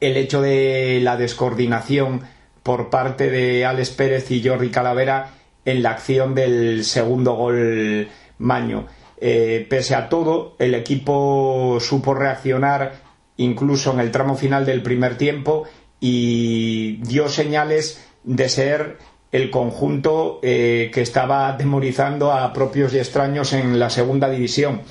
el 0.00 0.16
hecho 0.16 0.40
de 0.40 1.00
la 1.02 1.16
descoordinación 1.16 2.22
por 2.62 2.90
parte 2.90 3.30
de 3.30 3.64
Alex 3.64 3.90
Pérez 3.90 4.30
y 4.30 4.46
Jordi 4.46 4.70
Calavera 4.70 5.30
en 5.64 5.82
la 5.82 5.90
acción 5.90 6.34
del 6.34 6.84
segundo 6.84 7.34
gol 7.34 8.08
Maño. 8.38 8.86
Eh, 9.20 9.66
pese 9.68 9.94
a 9.94 10.08
todo, 10.08 10.56
el 10.58 10.74
equipo 10.74 11.78
supo 11.80 12.14
reaccionar 12.14 12.94
incluso 13.36 13.92
en 13.92 14.00
el 14.00 14.10
tramo 14.10 14.34
final 14.34 14.64
del 14.64 14.82
primer 14.82 15.16
tiempo 15.16 15.64
y 16.00 16.96
dio 17.02 17.28
señales 17.28 18.06
de 18.24 18.48
ser 18.48 18.98
el 19.32 19.50
conjunto 19.50 20.40
eh, 20.42 20.90
que 20.92 21.02
estaba 21.02 21.52
demonizando 21.52 22.32
a 22.32 22.52
propios 22.52 22.94
y 22.94 22.98
extraños 22.98 23.52
en 23.52 23.78
la 23.78 23.90
segunda 23.90 24.28
división. 24.28 24.82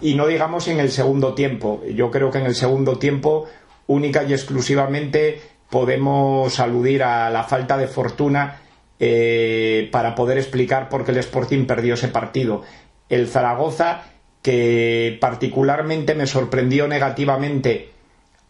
y 0.00 0.14
no 0.14 0.26
digamos 0.26 0.68
en 0.68 0.80
el 0.80 0.90
segundo 0.90 1.34
tiempo. 1.34 1.82
Yo 1.94 2.10
creo 2.10 2.30
que 2.30 2.38
en 2.38 2.46
el 2.46 2.54
segundo 2.54 2.98
tiempo, 2.98 3.46
única 3.86 4.24
y 4.24 4.32
exclusivamente, 4.32 5.40
podemos 5.70 6.60
aludir 6.60 7.02
a 7.02 7.30
la 7.30 7.44
falta 7.44 7.76
de 7.76 7.88
fortuna 7.88 8.60
eh, 9.00 9.88
para 9.92 10.14
poder 10.14 10.38
explicar 10.38 10.88
por 10.88 11.04
qué 11.04 11.12
el 11.12 11.18
Sporting 11.18 11.66
perdió 11.66 11.94
ese 11.94 12.08
partido. 12.08 12.62
El 13.08 13.28
Zaragoza, 13.28 14.02
que 14.42 15.18
particularmente 15.20 16.14
me 16.14 16.26
sorprendió 16.26 16.86
negativamente 16.88 17.90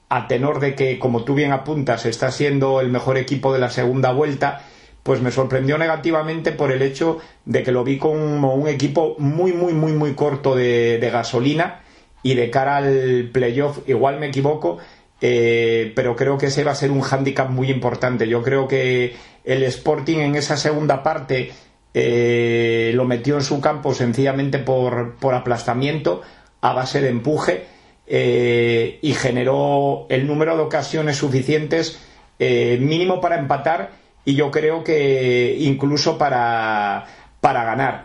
a 0.08 0.28
tenor 0.28 0.60
de 0.60 0.74
que, 0.74 0.98
como 0.98 1.24
tú 1.24 1.34
bien 1.34 1.52
apuntas, 1.52 2.06
está 2.06 2.30
siendo 2.30 2.80
el 2.80 2.88
mejor 2.88 3.16
equipo 3.16 3.52
de 3.52 3.58
la 3.58 3.70
segunda 3.70 4.12
vuelta, 4.12 4.62
pues 5.02 5.20
me 5.20 5.30
sorprendió 5.30 5.76
negativamente 5.76 6.50
por 6.52 6.72
el 6.72 6.82
hecho 6.82 7.18
de 7.44 7.62
que 7.62 7.72
lo 7.72 7.84
vi 7.84 7.98
como 7.98 8.54
un 8.54 8.68
equipo 8.68 9.16
muy, 9.18 9.52
muy, 9.52 9.72
muy, 9.72 9.92
muy 9.92 10.14
corto 10.14 10.54
de, 10.54 10.98
gasolina 11.12 11.80
y 12.22 12.34
de 12.34 12.50
cara 12.50 12.78
al 12.78 13.30
playoff, 13.32 13.80
igual 13.86 14.18
me 14.18 14.28
equivoco, 14.28 14.78
eh, 15.20 15.92
pero 15.94 16.16
creo 16.16 16.36
que 16.36 16.46
ese 16.46 16.64
va 16.64 16.72
a 16.72 16.76
ser 16.76 16.90
un 16.90 17.00
hándicap 17.00 17.48
muy 17.48 17.70
importante. 17.70 18.28
Yo 18.28 18.42
creo 18.42 18.68
que 18.68 19.14
el 19.44 19.62
Sporting 19.64 20.18
en 20.18 20.34
esa 20.34 20.56
segunda 20.56 21.02
parte 21.02 21.52
eh, 21.92 22.92
lo 22.94 23.04
metió 23.04 23.36
en 23.36 23.42
su 23.42 23.60
campo 23.60 23.94
sencillamente 23.94 24.58
por, 24.58 25.16
por 25.16 25.34
aplastamiento, 25.34 26.22
a 26.60 26.72
base 26.72 27.00
de 27.00 27.08
empuje, 27.08 27.66
eh, 28.06 28.98
y 29.00 29.14
generó 29.14 30.06
el 30.10 30.26
número 30.26 30.56
de 30.56 30.62
ocasiones 30.62 31.16
suficientes 31.16 32.00
mínimo 32.36 33.22
para 33.22 33.38
empatar 33.38 33.92
y 34.24 34.34
yo 34.34 34.50
creo 34.50 34.84
que 34.84 35.56
incluso 35.60 36.18
para, 36.18 37.06
para 37.40 37.64
ganar. 37.64 38.04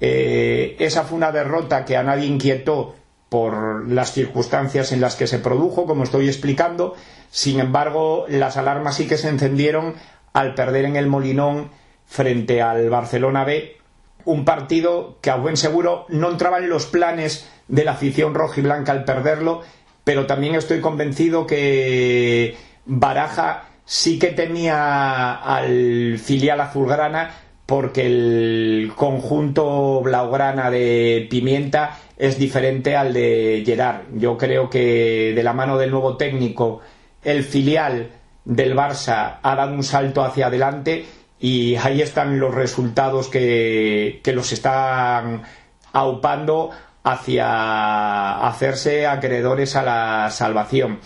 Esa 0.00 1.04
fue 1.04 1.16
una 1.16 1.30
derrota 1.30 1.84
que 1.84 1.96
a 1.96 2.02
nadie 2.02 2.26
inquietó 2.26 2.96
por 3.28 3.88
las 3.88 4.12
circunstancias 4.12 4.92
en 4.92 5.00
las 5.00 5.16
que 5.16 5.26
se 5.26 5.38
produjo, 5.38 5.86
como 5.86 6.04
estoy 6.04 6.28
explicando. 6.28 6.94
Sin 7.30 7.60
embargo, 7.60 8.24
las 8.28 8.56
alarmas 8.56 8.96
sí 8.96 9.06
que 9.06 9.18
se 9.18 9.28
encendieron 9.28 9.94
al 10.32 10.54
perder 10.54 10.86
en 10.86 10.96
el 10.96 11.06
Molinón 11.06 11.70
frente 12.06 12.62
al 12.62 12.88
Barcelona 12.88 13.44
B, 13.44 13.76
un 14.24 14.44
partido 14.44 15.18
que 15.20 15.30
a 15.30 15.36
buen 15.36 15.56
seguro 15.56 16.06
no 16.08 16.30
entraba 16.30 16.58
en 16.58 16.68
los 16.68 16.86
planes 16.86 17.48
de 17.68 17.84
la 17.84 17.92
afición 17.92 18.34
roja 18.34 18.60
y 18.60 18.62
blanca 18.62 18.92
al 18.92 19.04
perderlo, 19.04 19.62
pero 20.04 20.26
también 20.26 20.54
estoy 20.54 20.80
convencido 20.80 21.46
que 21.46 22.56
Baraja 22.86 23.64
sí 23.84 24.18
que 24.18 24.28
tenía 24.28 25.34
al 25.34 26.18
filial 26.18 26.60
azulgrana 26.60 27.30
porque 27.68 28.06
el 28.06 28.92
conjunto 28.96 30.00
blaugrana 30.00 30.70
de 30.70 31.26
Pimienta 31.28 31.98
es 32.16 32.38
diferente 32.38 32.96
al 32.96 33.12
de 33.12 33.62
Gerard. 33.62 34.04
Yo 34.14 34.38
creo 34.38 34.70
que 34.70 35.34
de 35.36 35.42
la 35.42 35.52
mano 35.52 35.76
del 35.76 35.90
nuevo 35.90 36.16
técnico 36.16 36.80
el 37.22 37.44
filial 37.44 38.08
del 38.46 38.74
Barça 38.74 39.40
ha 39.42 39.54
dado 39.54 39.74
un 39.74 39.84
salto 39.84 40.24
hacia 40.24 40.46
adelante 40.46 41.04
y 41.38 41.76
ahí 41.76 42.00
están 42.00 42.40
los 42.40 42.54
resultados 42.54 43.28
que, 43.28 44.22
que 44.24 44.32
los 44.32 44.50
están 44.50 45.42
aupando 45.92 46.70
hacia 47.04 48.48
hacerse 48.48 49.06
acreedores 49.06 49.76
a 49.76 49.82
la 49.82 50.30
salvación. 50.30 51.00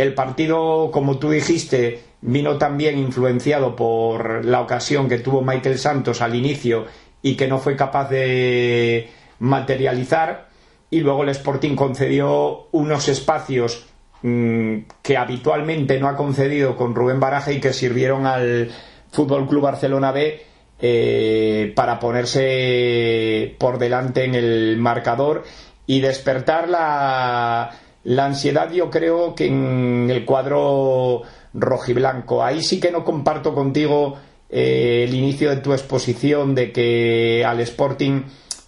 El 0.00 0.14
partido, 0.14 0.90
como 0.90 1.18
tú 1.18 1.28
dijiste, 1.28 2.02
vino 2.22 2.56
también 2.56 2.98
influenciado 2.98 3.76
por 3.76 4.46
la 4.46 4.62
ocasión 4.62 5.10
que 5.10 5.18
tuvo 5.18 5.42
Michael 5.42 5.78
Santos 5.78 6.22
al 6.22 6.34
inicio 6.34 6.86
y 7.20 7.36
que 7.36 7.46
no 7.46 7.58
fue 7.58 7.76
capaz 7.76 8.08
de 8.08 9.10
materializar. 9.40 10.48
Y 10.88 11.00
luego 11.00 11.22
el 11.24 11.28
Sporting 11.28 11.76
concedió 11.76 12.68
unos 12.72 13.08
espacios 13.08 13.88
mm, 14.22 14.76
que 15.02 15.18
habitualmente 15.18 16.00
no 16.00 16.08
ha 16.08 16.16
concedido 16.16 16.76
con 16.78 16.94
Rubén 16.94 17.20
Baraja 17.20 17.52
y 17.52 17.60
que 17.60 17.74
sirvieron 17.74 18.24
al 18.24 18.70
Fútbol 19.12 19.46
Club 19.46 19.64
Barcelona 19.64 20.12
B 20.12 20.40
eh, 20.80 21.74
para 21.76 22.00
ponerse 22.00 23.54
por 23.58 23.76
delante 23.76 24.24
en 24.24 24.34
el 24.34 24.78
marcador 24.78 25.44
y 25.84 26.00
despertar 26.00 26.70
la, 26.70 27.70
la 28.04 28.26
ansiedad 28.26 28.70
yo 28.70 28.90
creo 28.90 29.34
que 29.34 29.46
en 29.46 30.08
el 30.10 30.24
cuadro 30.24 31.22
rojiblanco. 31.52 32.42
Ahí 32.42 32.62
sí 32.62 32.80
que 32.80 32.90
no 32.90 33.04
comparto 33.04 33.54
contigo 33.54 34.16
eh, 34.48 35.04
el 35.06 35.14
inicio 35.14 35.50
de 35.50 35.56
tu 35.56 35.72
exposición 35.72 36.54
de 36.54 36.72
que 36.72 37.44
al 37.44 37.60
Sporting 37.60 38.22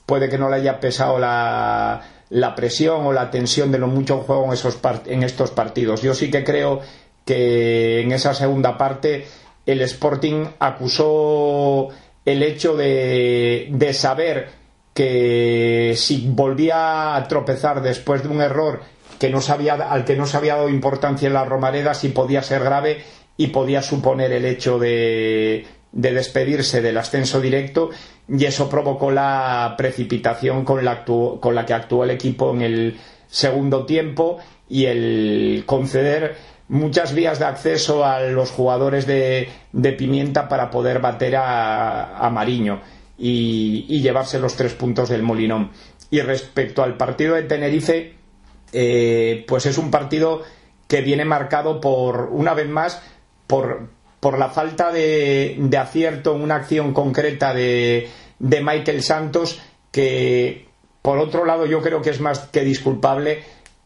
puede 0.07 0.29
que 0.29 0.39
no 0.39 0.51
le 0.51 0.57
haya 0.57 0.81
pesado 0.81 1.19
la, 1.19 2.03
la 2.31 2.55
presión 2.55 3.07
o 3.07 3.13
la 3.13 3.31
tensión 3.31 3.73
de 3.73 3.79
lo 3.79 3.87
mucho 3.87 4.19
juego 4.19 4.47
en, 4.47 4.53
esos 4.53 4.79
en 5.07 5.23
estos 5.23 5.51
partidos. 5.51 6.03
Yo 6.03 6.15
sí 6.15 6.31
que 6.31 6.45
creo 6.45 6.81
que 7.25 8.01
en 8.01 8.13
esa 8.13 8.35
segunda 8.35 8.77
parte 8.77 9.27
el 9.65 9.81
Sporting 9.83 10.45
acusó 10.59 11.89
el 12.25 12.43
hecho 12.43 12.77
de, 12.77 13.69
de 13.71 13.93
saber 13.95 14.49
que 14.93 15.95
si 15.97 16.29
volvía 16.29 17.17
a 17.17 17.27
tropezar 17.29 17.81
después 17.81 18.23
de 18.23 18.29
un 18.29 18.43
error 18.43 18.81
que 19.23 19.31
no 19.31 19.39
al 19.39 20.05
que 20.05 20.17
no 20.17 20.27
se 20.27 20.37
había 20.37 20.57
dado 20.57 20.69
importancia 20.69 21.29
en 21.29 21.35
la 21.35 21.45
Romareda 21.45 21.95
si 21.95 22.09
podía 22.09 22.43
ser 22.43 22.65
grave 22.65 23.05
y 23.37 23.47
podía 23.47 23.81
suponer 23.81 24.33
el 24.33 24.45
hecho 24.45 24.81
de, 24.81 25.65
de 25.93 26.13
despedirse 26.13 26.83
del 26.83 26.99
ascenso 26.99 27.41
directo 27.41 27.91
y 28.29 28.47
eso 28.47 28.69
provocó 28.69 29.13
la 29.13 29.77
precipitación 29.79 30.65
con 30.65 30.85
la, 30.85 31.05
con 31.05 31.55
la 31.55 31.65
que 31.65 31.73
actuó 31.73 32.03
el 32.03 32.11
equipo 32.11 32.53
en 32.53 32.63
el 32.63 32.99
segundo 33.29 33.87
tiempo 33.87 34.39
y 34.69 34.87
el 34.87 35.63
conceder 35.67 36.35
muchas 36.67 37.15
vías 37.15 37.39
de 37.39 37.45
acceso 37.45 38.05
a 38.05 38.23
los 38.23 38.51
jugadores 38.51 39.07
de, 39.07 39.49
de 39.73 39.93
Pimienta 39.93 40.49
para 40.49 40.69
poder 40.69 40.99
bater 40.99 41.37
a, 41.37 42.19
a 42.19 42.29
Mariño 42.29 42.81
y, 43.17 43.87
y, 43.89 44.01
llevarse 44.01 44.41
los 44.41 44.57
tres 44.57 44.75
puntos 44.75 45.11
del 45.11 45.23
Molinón. 45.23 45.71
Y 46.11 46.21
respecto 46.23 46.83
al 46.83 46.97
partido 46.97 47.37
de 47.37 47.43
Tenerife, 47.45 48.22
eh, 48.73 49.45
pues 49.47 49.67
es 49.67 49.79
un 49.79 49.91
partido 49.91 50.43
que 50.89 51.01
viene 51.01 51.25
marcado 51.25 51.81
por, 51.81 52.31
una 52.33 52.55
vez 52.55 52.69
más, 52.69 53.03
por, 53.47 53.89
por 54.21 54.39
la 54.39 54.51
falta 54.51 54.93
de, 54.93 55.57
de, 55.59 55.79
acierto 55.79 56.35
en 56.35 56.43
una 56.43 56.57
acción 56.57 56.93
concreta 56.93 57.55
de, 57.55 58.09
de 58.39 58.63
Michael 58.63 59.03
Santos, 59.03 59.61
que 59.91 60.69
por 61.01 61.19
otro 61.19 61.45
lado 61.45 61.67
yo 61.67 61.81
creo 61.83 62.03
que 62.03 62.11
es 62.11 62.21
más 62.21 62.41
que 62.51 62.63
disculpable, 62.63 63.43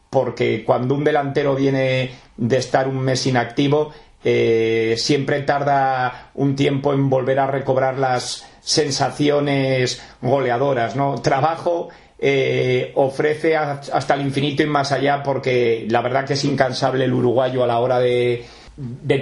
porque 0.09 0.63
cuando 0.63 0.95
un 0.95 1.03
delantero 1.03 1.55
viene 1.55 2.11
de 2.37 2.57
estar 2.57 2.87
un 2.87 2.99
mes 2.99 3.25
inactivo, 3.25 3.91
eh, 4.23 4.95
siempre 4.97 5.41
tarda 5.43 6.31
un 6.33 6.55
tiempo 6.55 6.93
en 6.93 7.09
volver 7.09 7.39
a 7.39 7.47
recobrar 7.47 7.97
las 7.97 8.45
sensaciones 8.61 10.01
goleadoras, 10.21 10.95
¿no? 10.95 11.21
Trabajo 11.21 11.89
eh, 12.19 12.91
ofrece 12.95 13.55
hasta 13.55 14.15
el 14.15 14.21
infinito 14.21 14.63
y 14.63 14.65
más 14.65 14.91
allá 14.91 15.21
porque 15.21 15.85
la 15.89 16.01
verdad 16.01 16.25
que 16.25 16.33
es 16.33 16.43
incansable 16.45 17.05
el 17.05 17.13
uruguayo 17.13 17.63
a 17.63 17.67
la 17.67 17.79
hora 17.79 17.99
de, 17.99 18.43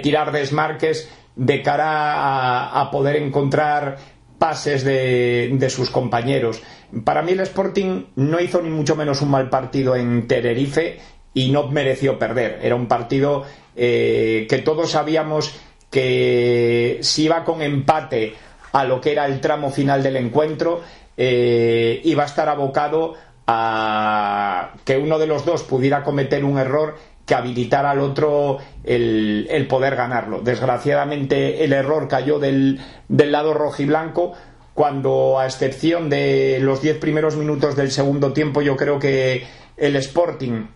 tirar 0.02 0.32
desmarques 0.32 1.08
de 1.34 1.62
cara 1.62 2.80
a, 2.80 2.90
poder 2.90 3.16
encontrar 3.16 3.98
pases 4.38 4.82
de, 4.84 5.66
sus 5.68 5.90
compañeros. 5.90 6.62
Para 7.04 7.20
mí 7.20 7.32
el 7.32 7.40
Sporting 7.40 8.04
no 8.16 8.40
hizo 8.40 8.62
ni 8.62 8.70
mucho 8.70 8.96
menos 8.96 9.20
un 9.20 9.30
mal 9.30 9.50
partido 9.50 9.94
en 9.94 10.26
Tenerife 10.26 10.98
y 11.34 11.50
no 11.50 11.68
mereció 11.68 12.18
perder. 12.18 12.60
Era 12.62 12.76
un 12.76 12.86
partido 12.86 13.44
eh, 13.74 14.46
que 14.48 14.58
todos 14.58 14.92
sabíamos 14.92 15.54
que 15.90 16.98
si 17.02 17.24
iba 17.24 17.44
con 17.44 17.60
empate 17.60 18.34
a 18.72 18.84
lo 18.84 19.00
que 19.00 19.12
era 19.12 19.26
el 19.26 19.40
tramo 19.40 19.70
final 19.70 20.02
del 20.02 20.16
encuentro, 20.16 20.82
eh, 21.16 22.00
iba 22.04 22.22
a 22.24 22.26
estar 22.26 22.48
abocado 22.48 23.14
a 23.46 24.72
que 24.84 24.98
uno 24.98 25.18
de 25.18 25.26
los 25.26 25.44
dos 25.44 25.62
pudiera 25.62 26.02
cometer 26.02 26.44
un 26.44 26.58
error 26.58 26.96
que 27.24 27.34
habilitara 27.34 27.90
al 27.90 28.00
otro 28.00 28.58
el, 28.84 29.66
poder 29.68 29.96
ganarlo. 29.96 30.40
Desgraciadamente 30.40 31.64
el 31.64 31.72
error 31.72 32.08
cayó 32.08 32.38
del, 32.38 32.80
del 33.08 33.32
lado 33.32 33.52
rojiblanco 33.52 34.32
cuando 34.74 35.38
a 35.38 35.46
excepción 35.46 36.08
de 36.08 36.58
los 36.60 36.82
diez 36.82 36.98
primeros 36.98 37.36
minutos 37.36 37.76
del 37.76 37.90
segundo 37.90 38.32
tiempo 38.32 38.62
yo 38.62 38.76
creo 38.76 38.98
que 38.98 39.44
el 39.76 39.96
Sporting 39.96 40.66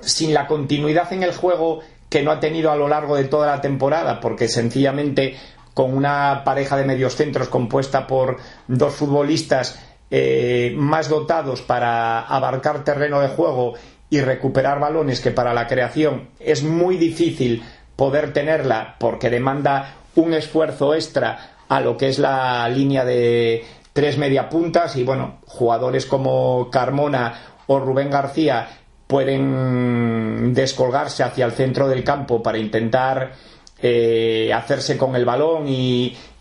sin 0.00 0.34
la 0.34 0.46
continuidad 0.46 1.12
en 1.12 1.22
el 1.22 1.32
juego 1.32 1.80
que 2.08 2.22
no 2.22 2.30
ha 2.30 2.38
tenido 2.38 2.70
a 2.70 2.76
lo 2.76 2.86
largo 2.86 3.16
de 3.16 3.24
toda 3.24 3.46
la 3.46 3.60
temporada 3.60 4.20
porque 4.20 4.48
sencillamente 4.48 5.36
con 5.74 5.94
una 5.94 6.42
pareja 6.44 6.76
de 6.76 6.84
medios 6.84 7.16
centros 7.16 7.48
compuesta 7.48 8.06
por 8.06 8.36
dos 8.68 8.94
futbolistas 8.94 9.78
eh, 10.10 10.74
más 10.76 11.08
dotados 11.08 11.62
para 11.62 12.20
abarcar 12.20 12.84
terreno 12.84 13.20
de 13.20 13.28
juego 13.28 13.74
y 14.08 14.20
recuperar 14.20 14.78
balones 14.78 15.20
que 15.20 15.32
para 15.32 15.52
la 15.52 15.66
creación 15.66 16.28
es 16.38 16.62
muy 16.62 16.96
difícil 16.96 17.64
poder 17.96 18.32
tenerla 18.32 18.96
porque 18.98 19.30
demanda 19.30 19.96
un 20.14 20.32
esfuerzo 20.32 20.94
extra 20.94 21.56
a 21.68 21.80
lo 21.80 21.96
que 21.96 22.08
es 22.08 22.18
la 22.18 22.68
línea 22.68 23.04
de 23.04 23.64
tres 23.92 24.18
media 24.18 24.48
puntas 24.48 24.96
y 24.96 25.02
bueno, 25.02 25.38
jugadores 25.46 26.06
como 26.06 26.70
Carmona 26.70 27.56
o 27.66 27.80
Rubén 27.80 28.10
García 28.10 28.68
pueden 29.06 30.52
descolgarse 30.54 31.22
hacia 31.22 31.46
el 31.46 31.52
centro 31.52 31.88
del 31.88 32.04
campo 32.04 32.42
para 32.42 32.58
intentar 32.58 33.32
eh, 33.80 34.52
hacerse 34.52 34.96
con 34.96 35.16
el 35.16 35.24
balón 35.24 35.64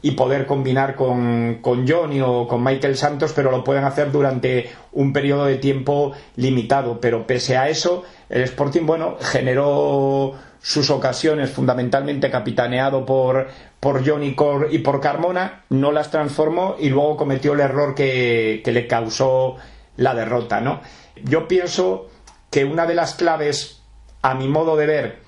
y, 0.05 0.11
poder 0.11 0.45
combinar 0.45 0.95
con, 0.95 1.59
con, 1.61 1.87
Johnny 1.87 2.21
o 2.21 2.47
con 2.47 2.63
Michael 2.63 2.95
Santos, 2.95 3.33
pero 3.35 3.51
lo 3.51 3.63
pueden 3.63 3.83
hacer 3.83 4.11
durante 4.11 4.69
un 4.91 5.11
periodo 5.11 5.45
de 5.45 5.57
tiempo 5.57 6.13
limitado. 6.35 6.99
Pero 6.99 7.25
pese 7.25 7.57
a 7.57 7.69
eso, 7.69 8.03
el 8.29 8.43
Sporting, 8.43 8.85
bueno, 8.85 9.17
generó 9.19 10.33
sus 10.61 10.89
ocasiones, 10.89 11.51
fundamentalmente 11.51 12.31
capitaneado 12.31 13.05
por, 13.05 13.47
por 13.79 14.07
Johnny 14.07 14.35
Cor 14.35 14.69
y 14.71 14.79
por 14.79 14.99
Carmona, 14.99 15.63
no 15.69 15.91
las 15.91 16.11
transformó 16.11 16.75
y 16.79 16.89
luego 16.89 17.17
cometió 17.17 17.53
el 17.53 17.59
error 17.59 17.93
que, 17.93 18.61
que 18.63 18.71
le 18.71 18.87
causó 18.87 19.57
la 19.97 20.15
derrota, 20.15 20.61
¿no? 20.61 20.81
Yo 21.23 21.47
pienso 21.47 22.09
que 22.49 22.65
una 22.65 22.85
de 22.85 22.95
las 22.95 23.15
claves, 23.15 23.81
a 24.21 24.33
mi 24.33 24.47
modo 24.47 24.75
de 24.75 24.85
ver, 24.85 25.19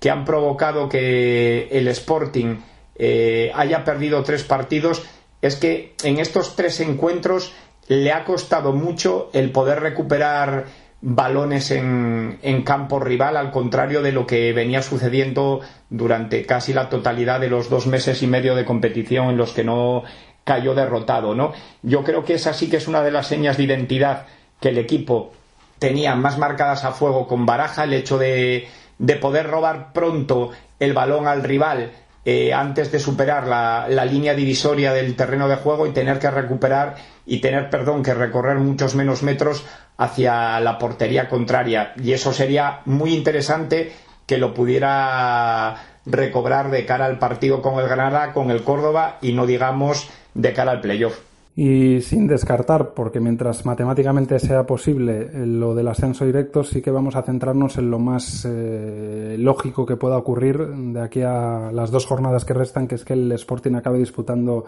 que 0.00 0.10
han 0.10 0.24
provocado 0.24 0.88
que 0.88 1.68
el 1.70 1.88
Sporting 1.88 2.56
eh, 2.98 3.52
haya 3.54 3.84
perdido 3.84 4.22
tres 4.22 4.42
partidos 4.44 5.02
es 5.42 5.56
que 5.56 5.94
en 6.02 6.18
estos 6.18 6.56
tres 6.56 6.80
encuentros 6.80 7.52
le 7.88 8.12
ha 8.12 8.24
costado 8.24 8.72
mucho 8.72 9.30
el 9.32 9.50
poder 9.52 9.80
recuperar 9.80 10.66
balones 11.00 11.70
en, 11.70 12.38
en, 12.42 12.62
campo 12.62 12.98
rival, 12.98 13.36
al 13.36 13.50
contrario 13.50 14.02
de 14.02 14.12
lo 14.12 14.26
que 14.26 14.52
venía 14.52 14.82
sucediendo 14.82 15.60
durante 15.90 16.44
casi 16.46 16.72
la 16.72 16.88
totalidad 16.88 17.38
de 17.38 17.48
los 17.48 17.68
dos 17.68 17.86
meses 17.86 18.22
y 18.22 18.26
medio 18.26 18.56
de 18.56 18.64
competición 18.64 19.28
en 19.28 19.36
los 19.36 19.52
que 19.52 19.62
no 19.62 20.02
cayó 20.42 20.74
derrotado, 20.74 21.34
¿no? 21.34 21.52
Yo 21.82 22.02
creo 22.02 22.24
que 22.24 22.34
esa 22.34 22.54
sí 22.54 22.70
que 22.70 22.78
es 22.78 22.88
una 22.88 23.02
de 23.02 23.10
las 23.10 23.26
señas 23.26 23.56
de 23.56 23.64
identidad 23.64 24.26
que 24.60 24.70
el 24.70 24.78
equipo 24.78 25.32
tenía 25.78 26.14
más 26.14 26.38
marcadas 26.38 26.84
a 26.84 26.92
fuego 26.92 27.28
con 27.28 27.46
Baraja, 27.46 27.84
el 27.84 27.92
hecho 27.92 28.16
de, 28.16 28.66
de 28.98 29.16
poder 29.16 29.48
robar 29.48 29.92
pronto 29.92 30.50
el 30.80 30.92
balón 30.92 31.26
al 31.26 31.42
rival 31.42 31.92
eh, 32.28 32.52
antes 32.52 32.90
de 32.90 32.98
superar 32.98 33.46
la, 33.46 33.86
la, 33.88 34.04
línea 34.04 34.34
divisoria 34.34 34.92
del 34.92 35.14
terreno 35.14 35.48
de 35.48 35.54
juego 35.54 35.86
y 35.86 35.92
tener 35.92 36.18
que 36.18 36.28
recuperar 36.28 36.96
y 37.24 37.40
tener, 37.40 37.70
perdón, 37.70 38.02
que 38.02 38.14
recorrer 38.14 38.58
muchos 38.58 38.96
menos 38.96 39.22
metros 39.22 39.64
hacia 39.96 40.58
la 40.58 40.76
portería 40.76 41.28
contraria. 41.28 41.92
Y 42.02 42.12
eso 42.12 42.32
sería 42.32 42.80
muy 42.84 43.14
interesante 43.14 43.92
que 44.26 44.38
lo 44.38 44.54
pudiera 44.54 45.76
recobrar 46.04 46.72
de 46.72 46.84
cara 46.84 47.06
al 47.06 47.20
partido 47.20 47.62
con 47.62 47.78
el 47.78 47.88
Granada, 47.88 48.32
con 48.32 48.50
el 48.50 48.64
Córdoba 48.64 49.18
y 49.22 49.32
no 49.32 49.46
digamos 49.46 50.08
de 50.34 50.52
cara 50.52 50.72
al 50.72 50.80
playoff. 50.80 51.20
Y 51.58 52.02
sin 52.02 52.26
descartar, 52.26 52.92
porque 52.92 53.18
mientras 53.18 53.64
matemáticamente 53.64 54.38
sea 54.38 54.66
posible 54.66 55.30
eh, 55.32 55.46
lo 55.46 55.74
del 55.74 55.88
ascenso 55.88 56.26
directo, 56.26 56.62
sí 56.62 56.82
que 56.82 56.90
vamos 56.90 57.16
a 57.16 57.22
centrarnos 57.22 57.78
en 57.78 57.90
lo 57.90 57.98
más 57.98 58.46
eh, 58.46 59.36
lógico 59.38 59.86
que 59.86 59.96
pueda 59.96 60.18
ocurrir 60.18 60.58
de 60.58 61.00
aquí 61.00 61.22
a 61.22 61.70
las 61.72 61.90
dos 61.90 62.04
jornadas 62.04 62.44
que 62.44 62.52
restan, 62.52 62.86
que 62.86 62.96
es 62.96 63.06
que 63.06 63.14
el 63.14 63.32
Sporting 63.32 63.72
acabe 63.72 63.98
disputando 63.98 64.66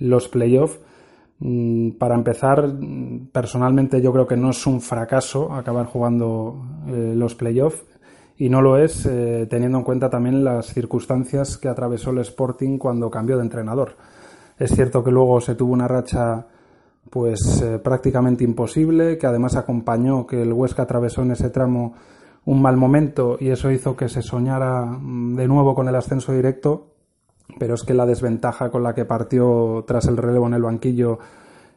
los 0.00 0.28
playoffs. 0.28 0.78
Mm, 1.38 1.92
para 1.92 2.14
empezar, 2.14 2.74
personalmente 3.32 4.02
yo 4.02 4.12
creo 4.12 4.26
que 4.26 4.36
no 4.36 4.50
es 4.50 4.66
un 4.66 4.82
fracaso 4.82 5.54
acabar 5.54 5.86
jugando 5.86 6.62
eh, 6.88 7.14
los 7.16 7.36
playoffs 7.36 7.86
y 8.36 8.50
no 8.50 8.60
lo 8.60 8.76
es 8.76 9.02
teniendo 9.50 9.78
en 9.78 9.84
cuenta 9.84 10.08
también 10.10 10.44
las 10.44 10.66
circunstancias 10.66 11.56
que 11.56 11.66
atravesó 11.66 12.10
el 12.10 12.18
Sporting 12.18 12.78
cuando 12.78 13.10
cambió 13.10 13.36
de 13.36 13.42
entrenador 13.42 13.96
es 14.58 14.70
cierto 14.70 15.04
que 15.04 15.10
luego 15.10 15.40
se 15.40 15.54
tuvo 15.54 15.72
una 15.72 15.88
racha 15.88 16.46
pues 17.10 17.62
eh, 17.62 17.78
prácticamente 17.78 18.44
imposible, 18.44 19.16
que 19.16 19.26
además 19.26 19.56
acompañó 19.56 20.26
que 20.26 20.42
el 20.42 20.52
Huesca 20.52 20.82
atravesó 20.82 21.22
en 21.22 21.32
ese 21.32 21.50
tramo 21.50 21.94
un 22.44 22.60
mal 22.60 22.76
momento 22.76 23.36
y 23.40 23.48
eso 23.48 23.70
hizo 23.70 23.96
que 23.96 24.08
se 24.08 24.22
soñara 24.22 24.84
mm, 24.84 25.36
de 25.36 25.48
nuevo 25.48 25.74
con 25.74 25.88
el 25.88 25.94
ascenso 25.94 26.32
directo, 26.32 26.88
pero 27.58 27.74
es 27.74 27.82
que 27.82 27.94
la 27.94 28.06
desventaja 28.06 28.70
con 28.70 28.82
la 28.82 28.94
que 28.94 29.04
partió 29.04 29.84
tras 29.86 30.06
el 30.06 30.16
relevo 30.16 30.46
en 30.46 30.54
el 30.54 30.62
banquillo 30.62 31.18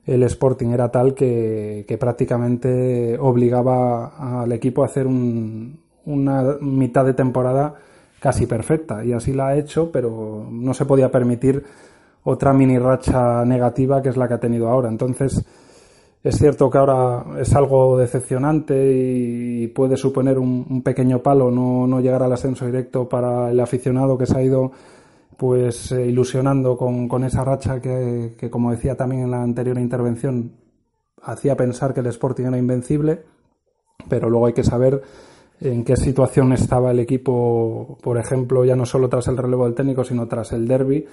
el 0.06 0.24
Sporting 0.24 0.70
era 0.70 0.90
tal 0.90 1.14
que, 1.14 1.98
prácticamente 2.00 3.18
obligaba 3.20 4.42
al 4.42 4.52
equipo 4.52 4.82
a 4.82 4.88
hacer 4.88 5.06
una 5.08 6.44
mitad 6.60 7.06
de 7.06 7.14
temporada 7.14 7.76
casi 8.20 8.48
perfecta. 8.48 9.06
Y 9.06 9.14
así 9.14 9.34
la 9.34 9.50
ha 9.50 9.58
hecho, 9.58 9.92
pero 9.92 10.48
no 10.50 10.74
se 10.74 10.86
podía 10.86 11.12
permitir 11.12 11.64
otra 12.24 12.54
mini 12.54 12.78
racha 12.78 13.44
negativa 13.46 14.02
que 14.02 14.10
es 14.10 14.18
la 14.18 14.28
que 14.28 14.36
ha 14.36 14.40
tenido 14.40 14.70
ahora. 14.70 14.90
Entonces, 14.90 15.44
es 16.24 16.38
cierto 16.38 16.70
que 16.70 16.78
ahora 16.78 17.26
es 17.40 17.54
algo 17.56 17.98
decepcionante 17.98 18.76
y 18.94 19.68
puede 19.70 19.98
suponer 19.98 20.38
un, 20.38 20.84
pequeño 20.84 21.20
palo 21.20 21.50
no, 21.50 21.88
no, 21.88 22.00
llegar 22.00 22.22
al 22.22 22.34
ascenso 22.34 22.66
directo 22.66 23.10
para 23.10 23.50
el 23.50 23.60
aficionado 23.60 24.18
que 24.18 24.28
se 24.28 24.38
ha 24.38 24.44
ido 24.44 24.72
pues 25.38 25.92
eh, 25.92 26.06
ilusionando 26.06 26.78
con, 26.78 27.08
con, 27.08 27.24
esa 27.24 27.44
racha 27.44 27.82
que, 27.82 28.36
que, 28.38 28.52
como 28.52 28.70
decía 28.70 28.96
también 28.96 29.24
en 29.24 29.32
la 29.32 29.42
anterior 29.42 29.80
intervención, 29.80 30.52
hacía 31.24 31.58
pensar 31.58 31.96
que 31.96 32.02
el 32.02 32.08
Sporting 32.08 32.46
era 32.46 32.58
invencible, 32.60 33.24
pero 34.08 34.30
luego 34.30 34.46
hay 34.46 34.54
que 34.54 34.64
saber 34.64 35.02
en 35.60 35.84
qué 35.84 35.96
situación 35.96 36.54
estaba 36.54 36.92
el 36.92 37.00
equipo, 37.00 37.98
por 38.04 38.20
ejemplo, 38.20 38.64
ya 38.66 38.76
no 38.76 38.86
solo 38.86 39.10
tras 39.10 39.28
el 39.28 39.38
relevo 39.38 39.66
del 39.66 39.74
técnico, 39.74 40.04
sino 40.04 40.28
tras 40.28 40.52
el 40.52 40.68
derby 40.68 41.08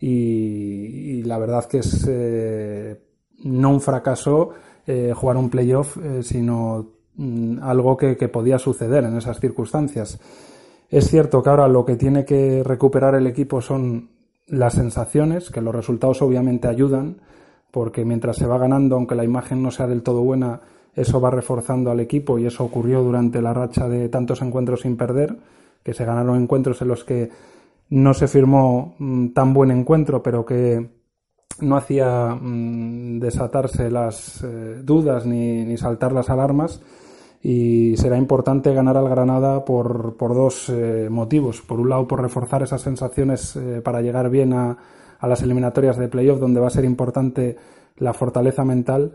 y, 0.00 1.22
la 1.24 1.38
verdad 1.38 1.66
que 1.66 1.78
es 1.78 2.06
eh, 2.08 2.98
no 3.44 3.70
un 3.70 3.80
fracaso 3.80 4.50
eh, 4.86 5.12
jugar 5.14 5.36
un 5.36 5.50
playoff, 5.50 5.98
eh, 5.98 6.22
sino 6.22 6.86
mm, 7.16 7.58
algo 7.62 7.96
que, 7.96 8.16
podía 8.28 8.58
suceder 8.58 9.04
en 9.04 9.16
esas 9.16 9.38
circunstancias. 9.38 10.18
Es 10.88 11.08
cierto 11.08 11.42
que 11.42 11.50
ahora 11.50 11.68
lo 11.68 11.84
que 11.84 11.96
tiene 11.96 12.24
que 12.24 12.62
recuperar 12.64 13.14
el 13.14 13.26
equipo 13.26 13.60
son 13.60 14.10
las 14.46 14.74
sensaciones, 14.74 15.50
que 15.50 15.60
los 15.60 15.74
resultados 15.74 16.22
obviamente 16.22 16.66
ayudan, 16.66 17.18
porque 17.70 18.04
mientras 18.04 18.36
se 18.36 18.46
va 18.46 18.58
ganando, 18.58 18.96
aunque 18.96 19.14
la 19.14 19.22
imagen 19.22 19.62
no 19.62 19.70
sea 19.70 19.86
del 19.86 20.02
todo 20.02 20.22
buena, 20.22 20.60
eso 20.96 21.20
va 21.20 21.30
reforzando 21.30 21.90
al 21.90 22.00
equipo 22.00 22.38
y 22.38 22.46
eso 22.46 22.64
ocurrió 22.64 23.02
durante 23.02 23.40
la 23.40 23.54
racha 23.54 23.88
de 23.88 24.08
tantos 24.08 24.42
encuentros 24.42 24.80
sin 24.80 24.96
perder, 24.96 25.36
que 25.84 25.94
se 25.94 26.04
ganaron 26.04 26.42
encuentros 26.42 26.82
en 26.82 26.88
los 26.88 27.04
que 27.04 27.30
no 27.90 28.14
se 28.14 28.28
firmó 28.28 28.94
mm, 28.98 29.28
tan 29.28 29.52
buen 29.52 29.70
encuentro, 29.70 30.22
pero 30.22 30.44
que 30.44 30.88
no 31.60 31.76
hacía 31.76 32.34
mm, 32.40 33.18
desatarse 33.18 33.90
las 33.90 34.42
eh, 34.42 34.80
dudas 34.82 35.26
ni, 35.26 35.76
saltar 35.76 36.12
las 36.12 36.30
alarmas 36.30 36.80
y 37.42 37.96
será 37.96 38.16
importante 38.16 38.72
ganar 38.74 38.96
al 38.96 39.08
Granada 39.08 39.64
por, 39.64 40.16
dos 40.18 40.68
eh, 40.68 41.08
motivos. 41.10 41.62
Por 41.62 41.80
un 41.80 41.88
lado, 41.88 42.06
por 42.06 42.20
reforzar 42.22 42.62
esas 42.62 42.82
sensaciones 42.82 43.56
eh, 43.56 43.80
para 43.82 44.02
llegar 44.02 44.30
bien 44.30 44.52
a, 44.52 44.76
a, 45.18 45.28
las 45.28 45.42
eliminatorias 45.42 45.96
de 45.96 46.08
playoff, 46.08 46.38
donde 46.38 46.60
va 46.60 46.68
a 46.68 46.70
ser 46.70 46.84
importante 46.84 47.56
la 47.96 48.12
fortaleza 48.12 48.64
mental, 48.64 49.12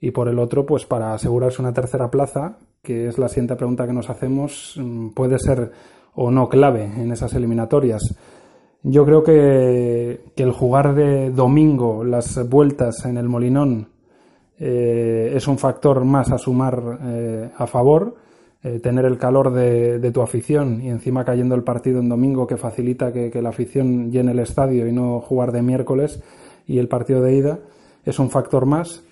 y 0.00 0.10
por 0.10 0.28
el 0.28 0.38
otro, 0.38 0.66
pues 0.66 0.84
para 0.84 1.14
asegurarse 1.14 1.62
una 1.62 1.72
tercera 1.72 2.10
plaza, 2.10 2.58
que 2.82 3.08
es 3.08 3.18
la 3.18 3.28
siguiente 3.28 3.56
pregunta 3.56 3.86
que 3.86 3.92
nos 3.92 4.10
hacemos, 4.10 4.74
mm, 4.76 5.10
puede 5.10 5.38
ser 5.38 5.72
o 6.16 6.30
no 6.30 6.48
clave 6.48 6.84
en 6.84 7.12
esas 7.12 7.32
eliminatorias. 7.34 8.02
Yo 8.82 9.04
creo 9.04 9.22
que, 9.22 10.20
el 10.36 10.52
jugar 10.52 10.94
de 10.94 11.30
domingo 11.30 12.04
las 12.04 12.48
vueltas 12.48 13.04
en 13.04 13.16
el 13.16 13.28
Molinón 13.28 13.88
eh, 14.58 15.32
es 15.34 15.46
un 15.48 15.58
factor 15.58 16.04
más 16.04 16.30
a 16.32 16.38
sumar 16.38 16.98
eh, 17.02 17.50
a 17.56 17.66
favor. 17.66 18.14
Eh, 18.62 18.80
tener 18.80 19.04
el 19.04 19.18
calor 19.18 19.52
de, 19.52 20.10
tu 20.12 20.22
afición 20.22 20.80
y 20.82 20.88
encima 20.88 21.24
cayendo 21.24 21.54
el 21.54 21.62
partido 21.62 22.00
en 22.00 22.08
domingo 22.08 22.46
que 22.46 22.56
facilita 22.56 23.12
que, 23.12 23.30
que 23.30 23.42
la 23.42 23.50
afición 23.50 24.10
llene 24.10 24.32
el 24.32 24.38
estadio 24.40 24.88
y 24.88 24.92
no 24.92 25.20
jugar 25.20 25.52
de 25.52 25.62
miércoles 25.62 26.20
y 26.66 26.78
el 26.78 26.88
partido 26.88 27.22
de 27.22 27.36
ida 27.36 27.58
es 28.04 28.18
un 28.18 28.30
factor 28.30 28.66
más 28.66 29.04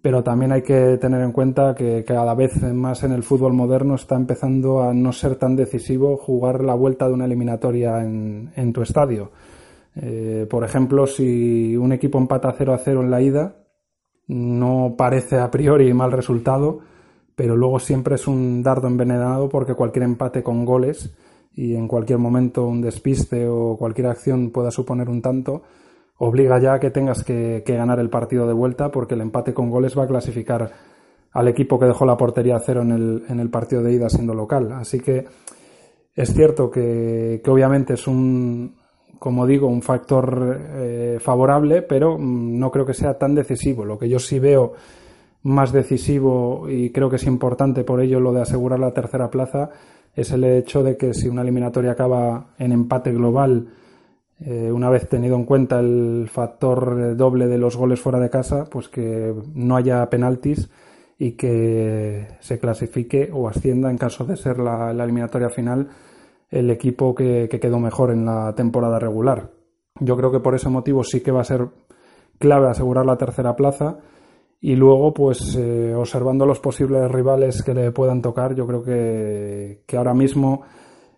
pero 0.00 0.22
también 0.22 0.52
hay 0.52 0.62
que 0.62 0.96
tener 0.98 1.22
en 1.22 1.32
cuenta 1.32 1.74
que 1.74 2.04
cada 2.04 2.34
vez 2.34 2.62
más 2.72 3.02
en 3.02 3.12
el 3.12 3.22
fútbol 3.22 3.52
moderno 3.52 3.96
está 3.96 4.14
empezando 4.14 4.82
a 4.82 4.94
no 4.94 5.12
ser 5.12 5.36
tan 5.36 5.56
decisivo 5.56 6.16
jugar 6.16 6.62
la 6.62 6.74
vuelta 6.74 7.08
de 7.08 7.14
una 7.14 7.24
eliminatoria 7.24 8.02
en, 8.02 8.72
tu 8.72 8.82
estadio. 8.82 9.32
Eh, 9.96 10.46
por 10.48 10.62
ejemplo, 10.64 11.06
si 11.06 11.76
un 11.76 11.92
equipo 11.92 12.18
empata 12.18 12.54
0 12.56 12.74
a 12.74 12.78
0 12.78 13.02
en 13.02 13.10
la 13.10 13.20
ida, 13.20 13.56
no 14.28 14.94
parece 14.96 15.38
a 15.38 15.50
priori 15.50 15.92
mal 15.92 16.12
resultado, 16.12 16.80
pero 17.34 17.56
luego 17.56 17.80
siempre 17.80 18.14
es 18.14 18.28
un 18.28 18.62
dardo 18.62 18.86
envenenado 18.86 19.48
porque 19.48 19.74
cualquier 19.74 20.04
empate 20.04 20.42
con 20.42 20.64
goles 20.64 21.16
y 21.54 21.74
en 21.74 21.88
cualquier 21.88 22.18
momento 22.18 22.66
un 22.66 22.80
despiste 22.80 23.48
o 23.48 23.76
cualquier 23.76 24.08
acción 24.08 24.50
pueda 24.50 24.70
suponer 24.70 25.08
un 25.08 25.22
tanto, 25.22 25.62
obliga 26.18 26.60
ya 26.60 26.74
a 26.74 26.80
que 26.80 26.90
tengas 26.90 27.24
que, 27.24 27.62
ganar 27.66 27.98
el 28.00 28.10
partido 28.10 28.46
de 28.46 28.52
vuelta 28.52 28.90
porque 28.90 29.14
el 29.14 29.20
empate 29.20 29.54
con 29.54 29.70
goles 29.70 29.96
va 29.96 30.04
a 30.04 30.08
clasificar 30.08 30.70
al 31.32 31.48
equipo 31.48 31.78
que 31.78 31.86
dejó 31.86 32.04
la 32.04 32.16
portería 32.16 32.56
a 32.56 32.60
cero 32.60 32.82
en 32.82 32.90
el, 32.90 33.24
en 33.28 33.40
el 33.40 33.50
partido 33.50 33.82
de 33.82 33.92
ida 33.92 34.08
siendo 34.08 34.34
local. 34.34 34.72
Así 34.72 35.00
que 35.00 35.26
es 36.14 36.34
cierto 36.34 36.70
que, 36.70 37.40
obviamente 37.46 37.94
es 37.94 38.08
un, 38.08 38.74
como 39.18 39.46
digo, 39.46 39.68
un 39.68 39.82
factor 39.82 40.58
eh, 40.74 41.18
favorable, 41.20 41.82
pero 41.82 42.18
mm, 42.18 42.58
no 42.58 42.70
creo 42.70 42.84
que 42.84 42.94
sea 42.94 43.16
tan 43.16 43.34
decisivo. 43.34 43.84
Lo 43.84 43.98
que 43.98 44.08
yo 44.08 44.18
sí 44.18 44.40
veo 44.40 44.72
más 45.44 45.72
decisivo 45.72 46.68
y 46.68 46.90
creo 46.90 47.08
que 47.08 47.16
es 47.16 47.26
importante 47.26 47.84
por 47.84 48.00
ello 48.00 48.18
lo 48.18 48.32
de 48.32 48.42
asegurar 48.42 48.80
la 48.80 48.92
tercera 48.92 49.30
plaza 49.30 49.70
es 50.16 50.32
el 50.32 50.42
hecho 50.42 50.82
de 50.82 50.96
que 50.96 51.14
si 51.14 51.28
una 51.28 51.42
eliminatoria 51.42 51.92
acaba 51.92 52.48
en 52.58 52.72
empate 52.72 53.12
global, 53.12 53.68
eh, 54.40 54.70
una 54.70 54.88
vez 54.88 55.08
tenido 55.08 55.34
en 55.34 55.44
cuenta 55.44 55.80
el 55.80 56.28
factor 56.30 57.16
doble 57.16 57.48
de 57.48 57.58
los 57.58 57.76
goles 57.76 58.00
fuera 58.00 58.20
de 58.20 58.30
casa, 58.30 58.66
pues 58.70 58.88
que 58.88 59.34
no 59.54 59.76
haya 59.76 60.08
penaltis 60.08 60.70
y 61.18 61.32
que 61.32 62.28
se 62.38 62.60
clasifique 62.60 63.30
o 63.32 63.48
ascienda 63.48 63.90
en 63.90 63.98
caso 63.98 64.24
de 64.24 64.36
ser 64.36 64.58
la, 64.58 64.92
eliminatoria 64.92 65.50
final 65.50 65.88
el 66.50 66.70
equipo 66.70 67.14
que, 67.14 67.48
quedó 67.48 67.80
mejor 67.80 68.12
en 68.12 68.24
la 68.24 68.54
temporada 68.54 69.00
regular. 69.00 69.50
Yo 70.00 70.16
creo 70.16 70.30
que 70.30 70.40
por 70.40 70.54
ese 70.54 70.68
motivo 70.68 71.02
sí 71.02 71.20
que 71.20 71.32
va 71.32 71.40
a 71.40 71.44
ser 71.44 71.66
clave 72.38 72.68
asegurar 72.68 73.04
la 73.04 73.18
tercera 73.18 73.56
plaza 73.56 73.98
y 74.60 74.76
luego, 74.76 75.12
pues 75.12 75.56
eh, 75.56 75.94
observando 75.94 76.46
los 76.46 76.60
posibles 76.60 77.10
rivales 77.10 77.62
que 77.64 77.74
le 77.74 77.90
puedan 77.90 78.22
tocar, 78.22 78.54
yo 78.54 78.66
creo 78.66 78.84
que 78.84 79.96
ahora 79.96 80.14
mismo 80.14 80.62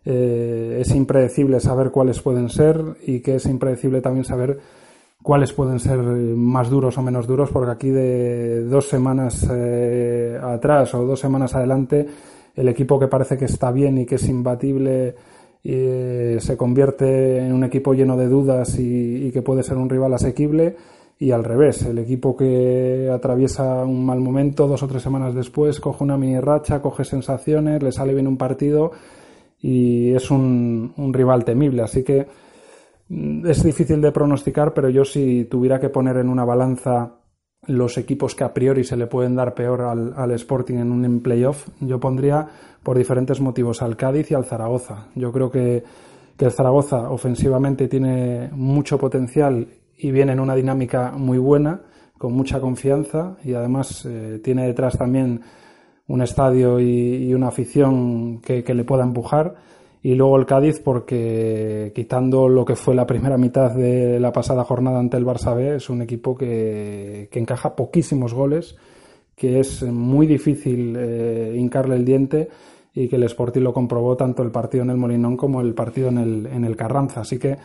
eh, 0.04 0.78
es 0.80 0.94
impredecible 0.94 1.60
saber 1.60 1.90
cuáles 1.90 2.20
pueden 2.20 2.48
ser 2.48 2.82
y 3.06 3.20
que 3.20 3.36
es 3.36 3.46
impredecible 3.46 4.00
también 4.00 4.24
saber 4.24 4.58
cuáles 5.22 5.52
pueden 5.52 5.78
ser 5.78 5.98
más 5.98 6.70
duros 6.70 6.96
o 6.96 7.02
menos 7.02 7.26
duros, 7.26 7.50
porque 7.50 7.70
aquí 7.70 7.90
de 7.90 8.64
dos 8.64 8.88
semanas 8.88 9.46
eh, 9.52 10.38
atrás 10.42 10.94
o 10.94 11.04
dos 11.04 11.20
semanas 11.20 11.54
adelante, 11.54 12.06
el 12.56 12.68
equipo 12.68 12.98
que 12.98 13.08
parece 13.08 13.36
que 13.36 13.44
está 13.44 13.70
bien 13.70 13.98
y 13.98 14.06
que 14.06 14.14
es 14.14 14.28
imbatible 14.28 15.14
se 15.62 16.56
convierte 16.56 17.36
en 17.36 17.52
un 17.52 17.64
equipo 17.64 17.92
lleno 17.92 18.16
de 18.16 18.28
dudas 18.28 18.78
y, 18.78 19.26
y 19.26 19.30
que 19.30 19.42
puede 19.42 19.62
ser 19.62 19.76
un 19.76 19.90
rival 19.90 20.14
asequible 20.14 20.74
y 21.20 21.32
al 21.32 21.44
revés, 21.44 21.82
el 21.82 21.98
equipo 21.98 22.34
que 22.34 23.10
atraviesa 23.12 23.84
un 23.84 24.06
mal 24.06 24.20
momento 24.20 24.66
dos 24.66 24.82
o 24.82 24.88
tres 24.88 25.02
semanas 25.02 25.34
después 25.34 25.78
coge 25.78 26.02
una 26.02 26.16
mini 26.16 26.40
racha, 26.40 26.80
coge 26.80 27.04
sensaciones, 27.04 27.82
le 27.82 27.92
sale 27.92 28.14
bien 28.14 28.26
un 28.26 28.38
partido 28.38 28.90
y 29.60 30.12
es 30.14 30.30
un, 30.30 30.92
rival 31.12 31.44
temible. 31.44 31.82
Así 31.82 32.02
que 32.02 32.26
mm, 33.08 33.46
es 33.46 33.62
difícil 33.62 34.00
de 34.00 34.12
pronosticar, 34.12 34.72
pero 34.74 34.88
yo 34.88 35.04
si 35.04 35.44
tuviera 35.44 35.80
que 35.80 35.88
poner 35.88 36.16
en 36.16 36.28
una 36.28 36.44
balanza 36.44 37.16
los 37.66 37.98
equipos 37.98 38.34
que 38.34 38.44
a 38.44 38.54
priori 38.54 38.84
se 38.84 38.96
le 38.96 39.06
pueden 39.06 39.36
dar 39.36 39.54
peor 39.54 39.82
al, 39.82 40.30
Sporting 40.32 40.76
en 40.76 40.90
un 40.90 41.20
playoff, 41.20 41.68
yo 41.80 42.00
pondría 42.00 42.48
por 42.82 42.96
diferentes 42.96 43.40
motivos 43.40 43.82
al 43.82 43.96
Cádiz 43.96 44.30
y 44.30 44.34
al 44.34 44.46
Zaragoza. 44.46 45.08
Yo 45.14 45.30
creo 45.30 45.50
que, 45.50 45.84
que 46.38 46.46
el 46.46 46.52
Zaragoza 46.52 47.10
ofensivamente 47.10 47.86
tiene 47.86 48.48
mucho 48.52 48.96
potencial 48.96 49.68
y 49.96 50.10
viene 50.10 50.32
en 50.32 50.40
una 50.40 50.54
dinámica 50.54 51.12
muy 51.12 51.36
buena, 51.36 51.82
con 52.16 52.32
mucha 52.32 52.60
confianza 52.60 53.36
y 53.44 53.52
además 53.54 54.06
eh, 54.06 54.40
tiene 54.42 54.66
detrás 54.66 54.96
también 54.96 55.42
un 56.10 56.22
estadio 56.22 56.80
y, 56.80 57.32
una 57.32 57.48
afición 57.48 58.40
que, 58.40 58.62
le 58.62 58.84
pueda 58.84 59.04
empujar. 59.04 59.54
Y 60.02 60.14
luego 60.14 60.36
el 60.38 60.46
Cádiz, 60.46 60.80
porque 60.80 61.92
quitando 61.94 62.48
lo 62.48 62.64
que 62.64 62.74
fue 62.74 62.94
la 62.94 63.06
primera 63.06 63.38
mitad 63.38 63.70
de 63.70 64.18
la 64.18 64.32
pasada 64.32 64.64
jornada 64.64 64.98
ante 64.98 65.16
el 65.16 65.24
Barça 65.24 65.54
B, 65.54 65.76
es 65.76 65.88
un 65.88 66.02
equipo 66.02 66.36
que, 66.36 67.28
encaja 67.32 67.76
poquísimos 67.76 68.34
goles, 68.34 68.76
que 69.36 69.60
es 69.60 69.82
muy 69.82 70.26
difícil 70.26 70.96
eh, 70.98 71.54
hincarle 71.56 71.96
el 71.96 72.04
diente 72.04 72.48
y 72.92 73.08
que 73.08 73.16
el 73.16 73.22
Sporting 73.24 73.60
lo 73.60 73.72
comprobó 73.72 74.16
tanto 74.16 74.42
el 74.42 74.50
partido 74.50 74.82
en 74.82 74.90
el 74.90 74.96
Molinón 74.96 75.36
como 75.36 75.60
el 75.60 75.74
partido 75.74 76.08
en 76.08 76.18
el, 76.18 76.46
en 76.46 76.64
el 76.64 76.76
Carranza. 76.76 77.20
Así 77.20 77.38
que 77.38 77.56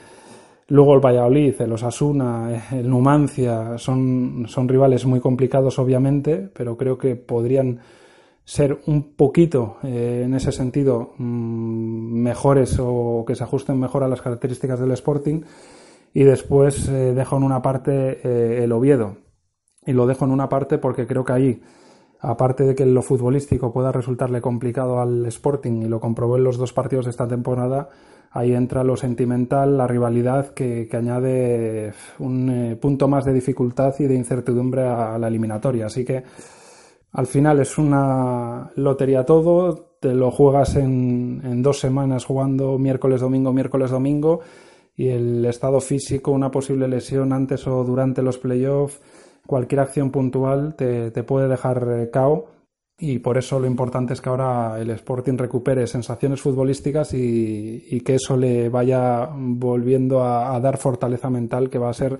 Luego 0.67 0.95
el 0.95 0.99
Valladolid, 0.99 1.61
el 1.61 1.73
Osasuna, 1.73 2.65
el 2.71 2.89
Numancia 2.89 3.77
son, 3.77 4.45
son 4.47 4.67
rivales 4.67 5.05
muy 5.05 5.19
complicados 5.19 5.77
obviamente, 5.77 6.49
pero 6.51 6.75
creo 6.75 6.97
que 6.97 7.15
podrían 7.15 7.79
ser 8.45 8.79
un 8.85 9.15
poquito 9.15 9.77
eh, 9.83 10.21
en 10.23 10.35
ese 10.35 10.51
sentido 10.51 11.13
mm, 11.17 12.21
mejores 12.21 12.77
o 12.79 13.25
que 13.27 13.35
se 13.35 13.43
ajusten 13.43 13.79
mejor 13.79 14.03
a 14.03 14.07
las 14.07 14.21
características 14.21 14.79
del 14.79 14.91
Sporting. 14.91 15.41
Y 16.13 16.23
después 16.23 16.87
eh, 16.87 17.13
dejo 17.13 17.35
en 17.35 17.43
una 17.43 17.61
parte 17.61 18.19
eh, 18.23 18.63
el 18.63 18.71
Oviedo. 18.71 19.17
Y 19.85 19.91
lo 19.91 20.07
dejo 20.07 20.25
en 20.25 20.31
una 20.31 20.47
parte 20.47 20.77
porque 20.77 21.07
creo 21.07 21.25
que 21.25 21.33
ahí, 21.33 21.61
aparte 22.21 22.63
de 22.63 22.75
que 22.75 22.85
lo 22.85 23.01
futbolístico 23.01 23.73
pueda 23.73 23.91
resultarle 23.91 24.41
complicado 24.41 25.01
al 25.01 25.25
Sporting, 25.25 25.81
y 25.81 25.89
lo 25.89 25.99
comprobó 25.99 26.37
en 26.37 26.43
los 26.43 26.57
dos 26.57 26.71
partidos 26.71 27.05
de 27.05 27.11
esta 27.11 27.27
temporada, 27.27 27.89
ahí 28.31 28.53
entra 28.53 28.83
lo 28.83 28.95
sentimental, 28.95 29.77
la 29.77 29.87
rivalidad 29.87 30.53
que, 30.53 30.87
añade 30.93 31.93
un 32.19 32.77
punto 32.81 33.07
más 33.07 33.25
de 33.25 33.33
dificultad 33.33 33.93
y 33.99 34.05
de 34.05 34.15
incertidumbre 34.15 34.83
a, 34.83 35.17
la 35.19 35.27
eliminatoria. 35.27 35.87
Así 35.87 36.05
que 36.05 36.23
al 37.15 37.27
final 37.27 37.59
es 37.59 37.77
una 37.77 38.71
lotería 38.75 39.25
todo, 39.25 39.95
te 39.99 40.13
lo 40.13 40.31
juegas 40.31 40.75
en, 40.75 41.41
en 41.43 41.61
dos 41.61 41.79
semanas 41.79 42.25
jugando 42.25 42.77
miércoles, 42.77 43.21
domingo, 43.21 43.53
miércoles, 43.53 43.91
domingo 43.91 44.41
y 44.95 45.09
el 45.09 45.45
estado 45.45 45.81
físico, 45.81 46.31
una 46.31 46.51
posible 46.51 46.87
lesión 46.87 47.33
antes 47.33 47.67
o 47.67 47.83
durante 47.83 48.21
los 48.21 48.37
playoffs, 48.37 49.01
cualquier 49.45 49.81
acción 49.81 50.11
puntual 50.11 50.75
te, 50.75 51.11
te 51.11 51.23
puede 51.23 51.47
dejar 51.47 51.87
eh, 51.89 52.09
cao. 52.11 52.47
Y 52.97 53.19
por 53.19 53.37
eso 53.37 53.59
lo 53.59 53.67
importante 53.67 54.13
es 54.13 54.21
que 54.21 54.29
ahora 54.29 54.79
el 54.79 54.89
Sporting 54.91 55.37
recupere 55.37 55.85
sensaciones 55.85 56.39
futbolísticas 56.39 57.13
y, 57.13 57.99
que 58.05 58.15
eso 58.15 58.37
le 58.37 58.69
vaya 58.69 59.29
volviendo 59.35 60.23
a, 60.23 60.57
dar 60.61 60.77
fortaleza 60.77 61.29
mental, 61.29 61.69
que 61.69 61.77
va 61.77 61.89
a 61.89 61.93
ser 61.93 62.17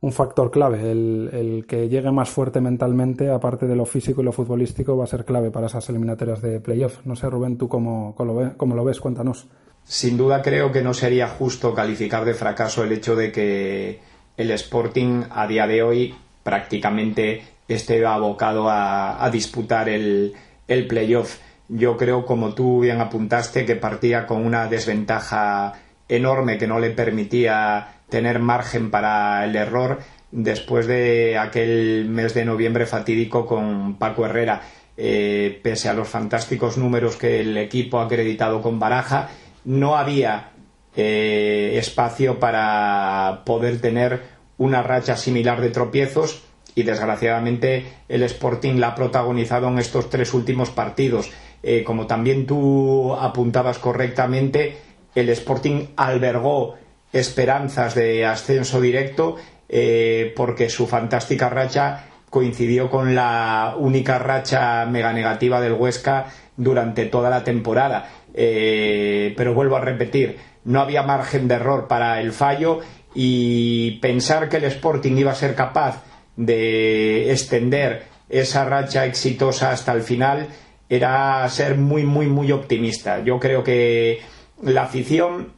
un 0.00 0.12
factor 0.12 0.50
clave. 0.50 0.90
El, 0.90 1.64
que 1.68 1.88
llegue 1.88 2.10
más 2.10 2.28
fuerte 2.28 2.60
mentalmente, 2.60 3.30
aparte 3.30 3.66
de 3.66 3.76
lo 3.76 3.86
físico 3.86 4.22
y 4.22 4.24
lo 4.24 4.32
futbolístico, 4.32 4.96
va 4.96 5.04
a 5.04 5.08
ser 5.08 5.24
clave 5.24 5.50
para 5.50 5.66
esas 5.66 5.88
eliminatorias 5.88 6.42
de 6.42 6.60
playoff. 6.60 7.04
No 7.04 7.16
sé, 7.16 7.28
Rubén, 7.28 7.56
tú 7.56 7.68
cómo, 7.68 8.14
cómo 8.14 8.74
lo 8.74 8.84
ves, 8.84 9.00
cuéntanos. 9.00 9.46
Sin 9.84 10.16
duda 10.16 10.42
creo 10.42 10.72
que 10.72 10.82
no 10.82 10.92
sería 10.94 11.28
justo 11.28 11.72
calificar 11.72 12.24
de 12.24 12.34
fracaso 12.34 12.82
el 12.82 12.92
hecho 12.92 13.14
de 13.14 13.30
que 13.30 14.00
el 14.36 14.50
Sporting 14.50 15.22
a 15.30 15.46
día 15.46 15.66
de 15.66 15.82
hoy 15.82 16.14
prácticamente 16.42 17.42
esté 17.68 18.04
abocado 18.04 18.68
a, 18.68 19.28
disputar 19.32 19.88
el, 19.88 20.34
el 20.66 20.86
playoff. 20.86 21.38
Yo 21.68 21.96
creo, 21.96 22.26
como 22.26 22.54
tú 22.54 22.80
bien 22.80 23.00
apuntaste, 23.00 23.64
que 23.64 23.76
partía 23.76 24.26
con 24.26 24.44
una 24.44 24.66
desventaja 24.66 25.74
enorme 26.08 26.58
que 26.58 26.66
no 26.66 26.78
le 26.78 26.90
permitía 26.90 27.95
tener 28.08 28.38
margen 28.38 28.90
para 28.90 29.44
el 29.44 29.56
error 29.56 29.98
después 30.30 30.86
de 30.86 31.38
aquel 31.38 32.06
mes 32.08 32.34
de 32.34 32.44
noviembre 32.44 32.86
fatídico 32.86 33.46
con 33.46 33.96
Paco 33.98 34.26
Herrera. 34.26 34.62
Eh, 34.98 35.60
pese 35.62 35.88
a 35.88 35.94
los 35.94 36.08
fantásticos 36.08 36.78
números 36.78 37.16
que 37.16 37.40
el 37.40 37.56
equipo 37.58 37.98
ha 37.98 38.04
acreditado 38.04 38.62
con 38.62 38.78
Baraja, 38.78 39.28
no 39.64 39.96
había 39.96 40.52
eh, 40.96 41.76
espacio 41.76 42.40
para 42.40 43.42
poder 43.44 43.80
tener 43.80 44.22
una 44.56 44.82
racha 44.82 45.16
similar 45.16 45.60
de 45.60 45.68
tropiezos 45.68 46.42
y 46.74 46.82
desgraciadamente 46.82 47.86
el 48.08 48.22
Sporting 48.22 48.76
la 48.76 48.88
ha 48.88 48.94
protagonizado 48.94 49.68
en 49.68 49.78
estos 49.78 50.08
tres 50.08 50.32
últimos 50.32 50.70
partidos. 50.70 51.30
Eh, 51.62 51.84
como 51.84 52.06
también 52.06 52.46
tú 52.46 53.14
apuntabas 53.14 53.78
correctamente, 53.78 54.78
el 55.14 55.28
Sporting 55.30 55.88
albergó 55.96 56.76
esperanzas 57.18 57.94
de 57.94 58.24
ascenso 58.24 58.80
directo 58.80 59.36
eh, 59.68 60.32
porque 60.36 60.68
su 60.68 60.86
fantástica 60.86 61.48
racha 61.48 62.04
coincidió 62.30 62.90
con 62.90 63.14
la 63.14 63.74
única 63.78 64.18
racha 64.18 64.84
mega 64.86 65.12
negativa 65.12 65.60
del 65.60 65.72
Huesca 65.72 66.26
durante 66.56 67.06
toda 67.06 67.30
la 67.30 67.44
temporada. 67.44 68.08
Eh, 68.34 69.34
pero 69.36 69.54
vuelvo 69.54 69.76
a 69.76 69.80
repetir, 69.80 70.36
no 70.64 70.80
había 70.80 71.02
margen 71.02 71.48
de 71.48 71.54
error 71.54 71.88
para 71.88 72.20
el 72.20 72.32
fallo 72.32 72.80
y 73.14 73.98
pensar 74.00 74.48
que 74.48 74.58
el 74.58 74.64
Sporting 74.64 75.16
iba 75.16 75.32
a 75.32 75.36
ser 75.36 75.54
capaz 75.54 76.02
de 76.36 77.30
extender 77.32 78.04
esa 78.28 78.64
racha 78.64 79.06
exitosa 79.06 79.70
hasta 79.70 79.92
el 79.92 80.02
final 80.02 80.48
era 80.88 81.48
ser 81.48 81.76
muy, 81.76 82.04
muy, 82.04 82.26
muy 82.26 82.52
optimista. 82.52 83.22
Yo 83.24 83.40
creo 83.40 83.64
que 83.64 84.20
la 84.62 84.82
afición 84.82 85.55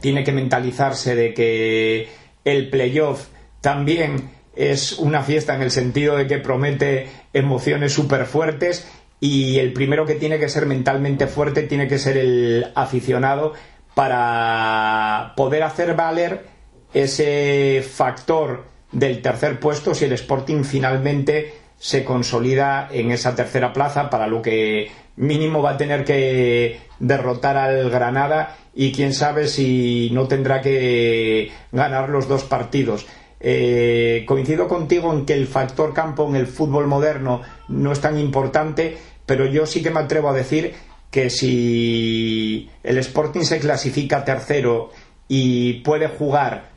tiene 0.00 0.24
que 0.24 0.32
mentalizarse 0.32 1.14
de 1.14 1.34
que 1.34 2.08
el 2.44 2.70
playoff 2.70 3.28
también 3.60 4.30
es 4.56 4.98
una 4.98 5.22
fiesta 5.22 5.54
en 5.54 5.62
el 5.62 5.70
sentido 5.70 6.16
de 6.16 6.26
que 6.26 6.38
promete 6.38 7.08
emociones 7.32 7.92
súper 7.92 8.26
fuertes 8.26 8.86
y 9.20 9.58
el 9.58 9.72
primero 9.72 10.06
que 10.06 10.14
tiene 10.14 10.38
que 10.38 10.48
ser 10.48 10.66
mentalmente 10.66 11.26
fuerte 11.26 11.62
tiene 11.62 11.88
que 11.88 11.98
ser 11.98 12.16
el 12.16 12.66
aficionado 12.74 13.54
para 13.94 15.32
poder 15.36 15.62
hacer 15.62 15.94
valer 15.94 16.44
ese 16.92 17.84
factor 17.88 18.64
del 18.92 19.22
tercer 19.22 19.58
puesto 19.58 19.94
si 19.94 20.04
el 20.04 20.12
Sporting 20.12 20.62
finalmente 20.62 21.63
se 21.78 22.04
consolida 22.04 22.88
en 22.90 23.10
esa 23.10 23.34
tercera 23.34 23.72
plaza, 23.72 24.10
para 24.10 24.26
lo 24.26 24.42
que 24.42 24.90
mínimo 25.16 25.62
va 25.62 25.72
a 25.72 25.76
tener 25.76 26.04
que 26.04 26.80
derrotar 26.98 27.56
al 27.56 27.90
Granada 27.90 28.56
y 28.74 28.92
quién 28.92 29.14
sabe 29.14 29.48
si 29.48 30.10
no 30.12 30.26
tendrá 30.26 30.60
que 30.60 31.52
ganar 31.72 32.08
los 32.08 32.28
dos 32.28 32.44
partidos. 32.44 33.06
Eh, 33.40 34.24
coincido 34.26 34.68
contigo 34.68 35.12
en 35.12 35.26
que 35.26 35.34
el 35.34 35.46
factor 35.46 35.92
campo 35.92 36.26
en 36.28 36.36
el 36.36 36.46
fútbol 36.46 36.86
moderno 36.86 37.42
no 37.68 37.92
es 37.92 38.00
tan 38.00 38.18
importante, 38.18 38.96
pero 39.26 39.46
yo 39.46 39.66
sí 39.66 39.82
que 39.82 39.90
me 39.90 40.00
atrevo 40.00 40.30
a 40.30 40.34
decir 40.34 40.74
que 41.10 41.30
si 41.30 42.70
el 42.82 42.98
Sporting 42.98 43.42
se 43.42 43.60
clasifica 43.60 44.24
tercero 44.24 44.90
y 45.28 45.74
puede 45.82 46.08
jugar 46.08 46.70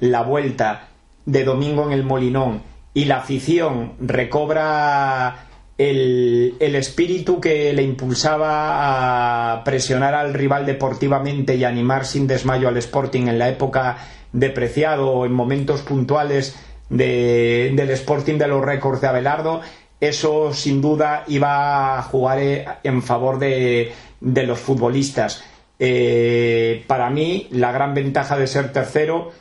la 0.00 0.22
vuelta 0.22 0.88
de 1.24 1.44
domingo 1.44 1.84
en 1.84 1.92
el 1.92 2.04
Molinón 2.04 2.62
y 2.96 3.04
la 3.04 3.18
afición 3.18 3.92
recobra 4.00 5.48
el, 5.76 6.56
el, 6.58 6.74
espíritu 6.76 7.42
que 7.42 7.74
le 7.74 7.82
impulsaba 7.82 9.52
a 9.52 9.64
presionar 9.64 10.14
al 10.14 10.32
rival 10.32 10.64
deportivamente 10.64 11.56
y 11.56 11.64
animar 11.64 12.06
sin 12.06 12.26
desmayo 12.26 12.68
al 12.68 12.78
Sporting 12.78 13.26
en 13.28 13.38
la 13.38 13.50
época 13.50 13.98
depreciado 14.32 15.26
en 15.26 15.32
momentos 15.34 15.82
puntuales 15.82 16.56
del 16.88 17.90
Sporting 17.90 18.38
de 18.38 18.48
los 18.48 18.64
récords 18.64 19.02
de 19.02 19.08
Abelardo, 19.08 19.60
eso 20.00 20.54
sin 20.54 20.80
duda 20.80 21.24
iba 21.28 21.98
a 21.98 22.02
jugar 22.02 22.38
eh, 22.38 22.64
en 22.82 23.02
favor 23.02 23.38
de, 23.38 23.92
los 24.22 24.58
futbolistas. 24.58 25.44
Eh, 25.78 26.82
para 26.86 27.10
mí, 27.10 27.46
la 27.50 27.72
gran 27.72 27.92
ventaja 27.92 28.38
de 28.38 28.46
ser 28.46 28.72
tercero 28.72 29.32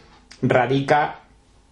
radica 0.42 1.22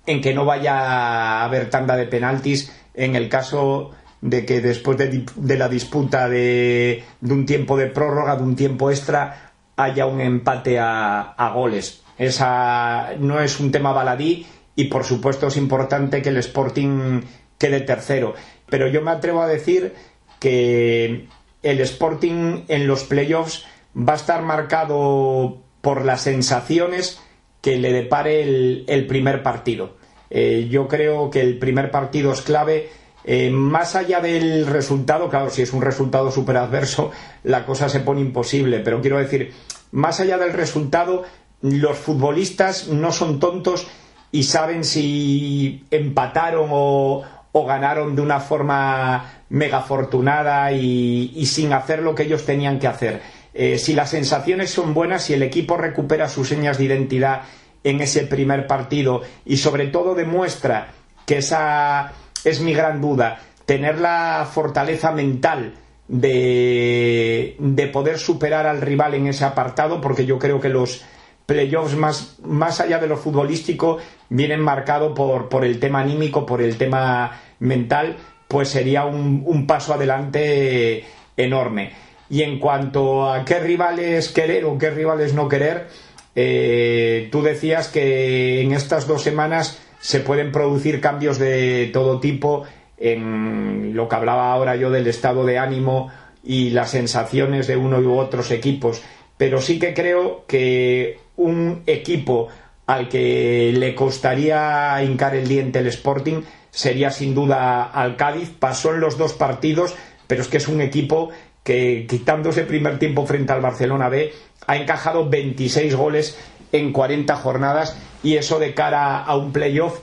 en 0.05 0.21
que 0.21 0.33
no 0.33 0.45
vaya 0.45 0.79
a 0.79 1.45
haber 1.45 1.69
tanda 1.69 1.95
de 1.95 2.05
penaltis 2.05 2.71
en 2.93 3.15
el 3.15 3.29
caso 3.29 3.91
de 4.21 4.45
que 4.45 4.61
después 4.61 4.97
de, 4.97 5.57
la 5.57 5.67
disputa 5.67 6.29
de, 6.29 7.03
un 7.21 7.45
tiempo 7.45 7.77
de 7.77 7.87
prórroga, 7.87 8.35
de 8.35 8.43
un 8.43 8.55
tiempo 8.55 8.89
extra, 8.89 9.53
haya 9.75 10.05
un 10.05 10.21
empate 10.21 10.79
a 10.79 11.51
goles. 11.53 12.03
Esa 12.17 13.13
no 13.19 13.39
es 13.39 13.59
un 13.59 13.71
tema 13.71 13.91
baladí 13.91 14.45
y 14.75 14.85
por 14.85 15.03
supuesto 15.03 15.47
es 15.47 15.57
importante 15.57 16.21
que 16.21 16.29
el 16.29 16.37
Sporting 16.37 17.21
quede 17.57 17.81
tercero. 17.81 18.33
Pero 18.69 18.87
yo 18.87 19.01
me 19.01 19.11
atrevo 19.11 19.41
a 19.41 19.47
decir 19.47 19.93
que 20.39 21.27
el 21.61 21.79
Sporting 21.81 22.65
en 22.67 22.87
los 22.87 23.03
playoffs 23.03 23.65
va 23.97 24.13
a 24.13 24.17
estar 24.17 24.41
marcado 24.41 25.61
por 25.81 26.05
las 26.05 26.21
sensaciones 26.21 27.19
que 27.63 27.77
le 27.77 27.93
depare 27.93 28.41
el, 28.41 29.07
primer 29.07 29.41
partido. 29.41 29.95
Eh, 30.29 30.67
yo 30.69 30.89
creo 30.89 31.29
que 31.29 31.39
el 31.39 31.57
primer 31.57 31.91
partido 31.91 32.33
es 32.33 32.41
clave. 32.41 32.89
Eh, 33.23 33.49
más 33.51 33.95
allá 33.95 34.19
del 34.19 34.67
resultado, 34.67 35.29
claro, 35.29 35.49
si 35.49 35.61
es 35.61 35.71
un 35.71 35.81
resultado 35.81 36.29
súper 36.29 36.57
adverso, 36.57 37.11
la 37.43 37.65
cosa 37.65 37.87
se 37.87 38.01
pone 38.01 38.19
imposible. 38.19 38.79
Pero 38.79 38.99
quiero 38.99 39.17
decir, 39.17 39.53
más 39.91 40.19
allá 40.19 40.37
del 40.37 40.51
resultado, 40.51 41.23
los 41.61 41.97
futbolistas 41.97 42.89
no 42.89 43.13
son 43.13 43.39
tontos 43.39 43.87
y 44.29 44.43
saben 44.43 44.83
si 44.83 45.85
empataron 45.89 46.67
o, 46.69 47.23
ganaron 47.65 48.13
de 48.13 48.21
una 48.23 48.41
forma 48.41 49.43
mega 49.47 49.77
afortunada 49.77 50.73
y, 50.73 51.45
sin 51.45 51.71
hacer 51.71 52.03
lo 52.03 52.13
que 52.13 52.23
ellos 52.23 52.43
tenían 52.43 52.77
que 52.77 52.87
hacer. 52.87 53.21
Eh, 53.53 53.77
si 53.77 53.93
las 53.93 54.09
sensaciones 54.09 54.71
son 54.71 54.93
buenas, 54.93 55.25
si 55.25 55.33
el 55.33 55.43
equipo 55.43 55.77
recupera 55.77 56.27
sus 56.27 56.49
señas 56.49 56.77
de 56.77 56.85
identidad 56.85 57.41
en 57.83 58.01
ese 58.01 58.25
primer 58.25 58.67
partido 58.67 59.21
y 59.45 59.57
sobre 59.57 59.87
todo 59.87 60.15
demuestra 60.15 60.93
que 61.25 61.37
esa 61.37 62.13
es 62.43 62.61
mi 62.61 62.73
gran 62.73 63.01
duda, 63.01 63.39
tener 63.65 63.99
la 63.99 64.47
fortaleza 64.51 65.11
mental 65.11 65.73
de, 66.07 67.55
de 67.59 67.87
poder 67.87 68.19
superar 68.19 68.67
al 68.67 68.81
rival 68.81 69.13
en 69.13 69.27
ese 69.27 69.45
apartado, 69.45 70.01
porque 70.01 70.25
yo 70.25 70.39
creo 70.39 70.59
que 70.59 70.69
los 70.69 71.03
playoffs 71.45 71.95
más, 71.95 72.39
más 72.43 72.79
allá 72.79 72.99
de 72.99 73.07
lo 73.07 73.17
futbolístico 73.17 73.97
vienen 74.29 74.61
marcados 74.61 75.13
por, 75.15 75.49
por 75.49 75.65
el 75.65 75.79
tema 75.79 76.01
anímico, 76.01 76.45
por 76.45 76.61
el 76.61 76.77
tema 76.77 77.39
mental, 77.59 78.17
pues 78.47 78.69
sería 78.69 79.05
un, 79.05 79.65
paso 79.67 79.93
adelante 79.93 81.05
enorme. 81.35 81.91
Y 82.33 82.41
en 82.41 82.57
cuanto 82.57 83.31
a 83.31 83.45
qué 83.45 83.59
rivales 83.59 84.29
querer 84.29 84.65
o 84.65 84.75
qué 84.79 84.89
rivales 84.89 85.35
no 85.35 85.47
querer, 85.47 85.85
eh, 86.33 87.29
tú 87.31 87.43
decías 87.43 87.89
que 87.89 88.63
en 88.63 88.71
estas 88.71 89.05
dos 89.05 89.21
semanas 89.21 89.79
se 89.99 90.19
pueden 90.19 90.51
producir 90.51 90.99
cambios 90.99 91.37
de 91.37 91.91
todo 91.93 92.19
tipo 92.19 92.63
en 92.97 93.95
lo 93.95 94.09
que 94.09 94.15
hablaba 94.15 94.51
ahora 94.51 94.75
yo 94.75 94.89
del 94.89 95.05
estado 95.05 95.45
de 95.45 95.59
ánimo 95.59 96.09
y 96.43 96.71
las 96.71 96.89
sensaciones 96.89 97.67
de 97.67 97.77
uno 97.77 97.99
u 97.99 98.17
otros 98.17 98.49
equipos. 98.49 99.03
Pero 99.37 99.61
sí 99.61 99.77
que 99.77 99.93
creo 99.93 100.45
que 100.47 101.19
un 101.35 101.83
equipo 101.85 102.47
al 102.87 103.09
que 103.09 103.71
le 103.77 103.93
costaría 103.93 105.03
hincar 105.03 105.35
el 105.35 105.47
diente 105.47 105.77
el 105.77 105.87
Sporting 105.87 106.41
sería 106.71 107.11
sin 107.11 107.35
duda 107.35 107.83
al 107.83 108.15
Cádiz. 108.17 108.49
Pasó 108.57 108.91
en 108.91 109.01
los 109.01 109.19
dos 109.19 109.33
partidos, 109.33 109.93
pero 110.25 110.41
es 110.41 110.47
que 110.47 110.57
es 110.57 110.67
un 110.67 110.81
equipo 110.81 111.29
que, 111.63 112.05
quitándose 112.07 112.63
primer 112.63 112.99
tiempo 112.99 113.25
frente 113.25 113.53
al 113.53 113.61
Barcelona 113.61 114.09
B, 114.09 114.33
ha 114.67 114.77
encajado 114.77 115.29
26 115.29 115.95
goles 115.95 116.37
en 116.71 116.91
40 116.91 117.35
jornadas 117.35 117.97
y 118.23 118.35
eso 118.35 118.59
de 118.59 118.73
cara 118.73 119.23
a 119.23 119.35
un 119.35 119.51
playoff 119.51 119.99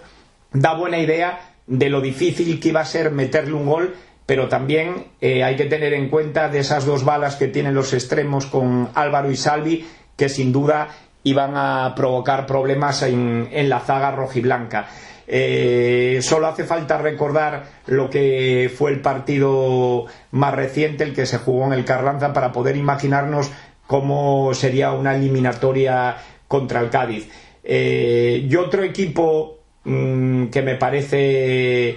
da 0.53 0.75
buena 0.75 0.99
idea 0.99 1.55
de 1.67 1.89
lo 1.89 2.01
difícil 2.01 2.61
que 2.61 2.71
iba 2.71 2.81
a 2.81 2.85
ser 2.85 3.11
meterle 3.13 3.55
un 3.55 3.67
gol, 3.67 3.95
pero 4.27 4.49
también 4.49 5.07
eh, 5.21 5.45
hay 5.45 5.57
que 5.57 5.67
tener 5.67 5.93
en 5.95 6.09
cuenta 6.09 6.49
de 6.49 6.61
esas 6.61 6.85
dos 6.85 7.05
balas 7.05 7.37
que 7.37 7.49
tienen 7.49 7.75
los 7.75 7.93
extremos 7.93 8.47
con 8.47 8.91
Álvaro 8.95 9.31
y 9.31 9.37
Salvi, 9.37 9.87
que 10.17 10.29
sin 10.29 10.53
duda 10.53 10.89
iban 11.23 11.53
a 11.57 11.95
provocar 11.95 12.47
problemas 12.47 13.03
en, 13.03 13.49
la 13.69 13.81
zaga 13.81 14.11
rojiblanca. 14.11 14.89
Eh, 15.27 16.19
solo 16.23 16.49
hace 16.49 16.65
falta 16.65 16.99
recordar 16.99 17.65
lo 17.87 18.11
que 18.11 18.73
fue 18.75 18.91
el 18.91 19.01
partido 19.01 20.07
más 20.33 20.55
reciente, 20.55 21.05
el 21.05 21.15
que 21.15 21.27
se 21.27 21.39
jugó 21.39 21.67
en 21.67 21.73
el 21.73 21.85
Carranza, 21.85 22.33
para 22.33 22.53
poder 22.53 22.77
imaginarnos 22.77 23.51
cómo 23.87 24.55
sería 24.55 24.93
una 24.93 25.15
eliminatoria 25.15 26.17
contra 26.49 26.81
el 26.81 26.91
Cádiz. 26.91 27.29
Eh, 27.63 28.47
y 28.49 28.57
otro 28.57 28.83
equipo 28.83 29.59
mm, 29.85 30.47
que 30.47 30.63
me 30.63 30.77
parece 30.77 31.97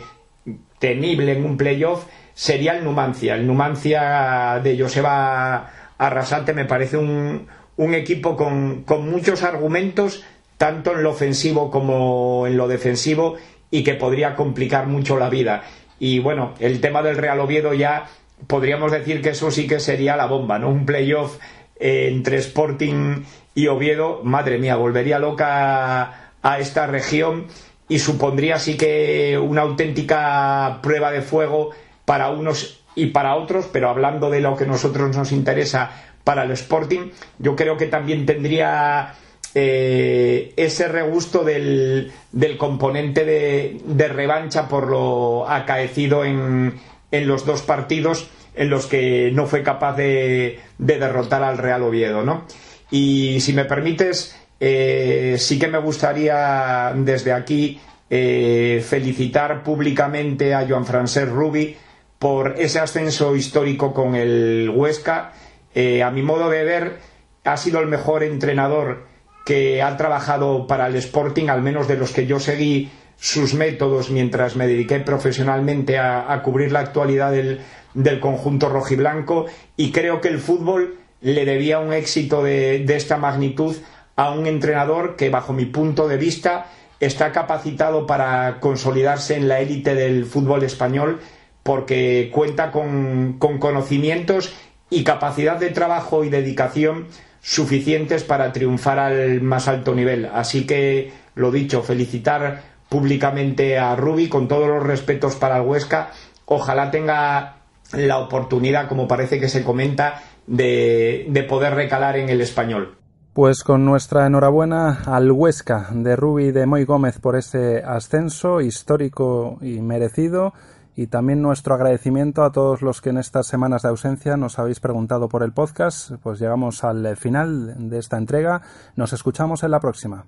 temible 0.78 1.32
en 1.32 1.46
un 1.46 1.58
playoff 1.58 2.06
sería 2.34 2.78
el 2.78 2.84
Numancia. 2.84 3.36
El 3.36 3.48
Numancia 3.48 4.60
de 4.64 4.78
Joseba 4.78 5.72
Arrasate 5.98 6.54
me 6.54 6.66
parece 6.66 6.98
un, 6.98 7.48
un 7.78 7.94
equipo 7.94 8.36
con, 8.36 8.86
muchos 9.06 9.44
argumentos, 9.44 10.24
tanto 10.58 10.94
en 10.94 11.04
lo 11.04 11.12
ofensivo 11.12 11.72
como 11.72 12.48
en 12.48 12.58
lo 12.58 12.68
defensivo, 12.68 13.36
y 13.72 13.84
que 13.84 13.96
podría 13.96 14.36
complicar 14.36 14.88
mucho 14.88 15.18
la 15.18 15.30
vida. 15.30 15.64
Y 16.00 16.20
bueno, 16.20 16.54
el 16.60 16.80
tema 16.80 17.02
del 17.02 17.18
Real 17.18 17.40
Oviedo 17.40 17.74
ya 17.74 18.06
podríamos 18.48 18.92
decir 18.92 19.22
que 19.22 19.30
eso 19.30 19.52
sí 19.52 19.68
que 19.68 19.80
sería 19.80 20.16
la 20.16 20.28
bomba, 20.28 20.60
¿no? 20.60 20.70
Un 20.70 20.86
playoff 20.86 21.38
eh, 21.80 22.10
entre 22.12 22.38
Sporting 22.38 23.24
y 23.56 23.68
Oviedo, 23.68 24.22
madre 24.24 24.58
mía, 24.58 24.76
volvería 24.76 25.18
loca 25.20 26.32
a 26.42 26.60
esta 26.60 26.88
región 26.88 27.48
y 27.88 28.00
supondría 28.00 28.60
sí 28.60 28.78
que 28.78 29.38
una 29.38 29.62
auténtica 29.62 30.80
prueba 30.82 31.12
de 31.12 31.22
fuego 31.22 31.72
para 32.06 32.30
unos 32.30 32.84
y 32.96 33.08
para 33.08 33.36
otros, 33.36 33.68
pero 33.72 33.90
hablando 33.90 34.30
de 34.30 34.42
lo 34.42 34.56
que 34.56 34.66
a 34.66 34.68
nosotros 34.68 35.16
nos 35.16 35.32
interesa, 35.32 36.13
para 36.24 36.44
el 36.44 36.52
Sporting, 36.52 37.12
yo 37.40 37.56
creo 37.56 37.78
que 37.78 37.88
también 37.88 38.26
tendría 38.26 39.16
eh, 39.56 40.54
ese 40.56 40.88
regusto 40.88 41.44
del, 41.44 42.12
del 42.32 42.58
componente 42.58 43.26
de, 43.26 44.08
revancha 44.08 44.68
por 44.68 44.88
lo 44.88 45.48
acaecido 45.48 46.26
en, 46.26 46.80
en, 47.12 47.28
los 47.28 47.46
dos 47.46 47.62
partidos 47.62 48.30
en 48.56 48.70
los 48.70 48.88
que 48.88 49.32
no 49.32 49.46
fue 49.46 49.62
capaz 49.62 49.96
de, 49.96 50.60
derrotar 50.78 51.44
al 51.44 51.58
Real 51.58 51.84
Oviedo, 51.84 52.24
¿no? 52.24 52.46
Y 52.90 53.40
si 53.42 53.54
me 53.54 53.66
permites, 53.66 54.36
eh, 54.60 55.36
sí 55.40 55.60
que 55.60 55.68
me 55.68 55.80
gustaría 55.80 56.94
desde 56.96 57.34
aquí 57.34 57.80
eh, 58.10 58.84
felicitar 58.88 59.64
públicamente 59.64 60.54
a 60.54 60.66
Joan 60.68 60.86
Francesc 60.86 61.32
Rubi 61.32 61.76
por 62.20 62.56
ese 62.58 62.80
ascenso 62.80 63.36
histórico 63.36 63.94
con 63.94 64.16
el 64.16 64.72
Huesca 64.74 65.34
eh, 65.76 66.04
a 66.04 66.12
mi 66.12 66.22
modo 66.22 66.50
de 66.50 66.64
ver, 66.64 67.00
ha 67.44 67.58
sido 67.58 67.80
el 67.80 67.88
mejor 67.88 68.24
entrenador 68.24 69.06
que 69.46 69.82
ha 69.82 69.98
trabajado 69.98 70.68
para 70.68 70.88
el 70.88 70.96
Sporting, 70.96 71.50
al 71.50 71.62
menos 71.62 71.88
de 71.88 71.98
los 71.98 72.12
que 72.12 72.26
yo 72.26 72.40
seguí 72.40 72.92
sus 73.18 73.54
métodos 73.54 74.10
mientras 74.10 74.56
me 74.56 74.68
dediqué 74.68 75.00
profesionalmente 75.00 75.98
a, 75.98 76.42
cubrir 76.44 76.72
la 76.72 76.80
actualidad 76.80 77.32
del, 77.32 78.20
conjunto 78.20 78.70
rojiblanco. 78.70 79.46
Y 79.78 79.92
creo 79.92 80.22
que 80.22 80.30
el 80.30 80.40
fútbol 80.40 80.98
le 81.22 81.46
debía 81.46 81.80
un 81.80 81.94
éxito 81.94 82.44
de, 82.44 82.84
esta 82.90 83.18
magnitud 83.18 83.76
a 84.16 84.32
un 84.32 84.46
entrenador 84.46 85.16
que 85.16 85.30
bajo 85.30 85.54
mi 85.54 85.66
punto 85.66 86.08
de 86.08 86.18
vista 86.18 86.68
está 87.00 87.32
capacitado 87.32 88.06
para 88.06 88.60
consolidarse 88.60 89.36
en 89.36 89.48
la 89.48 89.60
élite 89.60 89.96
del 89.96 90.26
fútbol 90.26 90.64
español 90.64 91.20
porque 91.64 92.30
cuenta 92.32 92.72
con 92.72 93.38
conocimientos 93.40 94.54
y 94.94 95.04
capacidad 95.04 95.58
de 95.58 95.70
trabajo 95.70 96.24
y 96.24 96.30
dedicación 96.30 97.08
suficientes 97.42 98.24
para 98.24 98.54
triunfar 98.54 99.00
al 99.00 99.42
más 99.42 99.68
alto 99.68 99.94
nivel. 99.94 100.30
Así 100.34 100.66
que, 100.66 101.12
lo 101.36 101.52
dicho, 101.52 101.82
felicitar 101.82 102.62
públicamente 102.90 103.78
a 103.78 103.96
Rubi, 103.96 104.30
con 104.30 104.48
todos 104.48 104.68
los 104.68 104.84
respetos 104.84 105.36
para 105.36 105.58
el 105.58 105.68
Huesca. 105.68 106.12
Ojalá 106.46 106.92
tenga 106.92 107.58
la 107.92 108.20
oportunidad, 108.20 108.88
como 108.88 109.08
parece 109.08 109.40
que 109.40 109.50
se 109.50 109.64
comenta, 109.64 110.22
de, 110.48 111.26
de 111.30 111.44
poder 111.44 111.74
recalar 111.74 112.18
en 112.18 112.30
el 112.30 112.40
español. 112.40 112.98
Pues 113.34 113.64
con 113.64 113.84
nuestra 113.84 114.28
enhorabuena 114.28 115.02
al 115.08 115.32
Huesca 115.32 115.88
de 115.92 116.16
Rubi 116.16 116.52
de 116.52 116.68
Moy 116.68 116.86
Gómez 116.86 117.18
por 117.18 117.36
ese 117.36 117.82
ascenso 117.84 118.62
histórico 118.62 119.58
y 119.60 119.82
merecido 119.82 120.54
y 120.96 121.08
también 121.08 121.42
nuestro 121.42 121.74
agradecimiento 121.76 122.44
a 122.44 122.52
todos 122.52 122.82
los 122.82 123.02
que 123.02 123.10
en 123.10 123.18
estas 123.18 123.48
semanas 123.48 123.82
de 123.82 123.90
ausencia 123.90 124.38
nos 124.38 124.60
habéis 124.60 124.80
preguntado 124.80 125.28
por 125.30 125.44
el 125.44 125.52
podcast. 125.52 126.12
Pues 126.22 126.40
llegamos 126.40 126.84
al 126.84 127.18
final 127.18 127.90
de 127.90 128.00
esta 128.00 128.18
entrega. 128.18 128.62
Nos 128.96 129.14
escuchamos 129.14 129.64
en 129.64 129.72
la 129.72 129.80
próxima. 129.80 130.26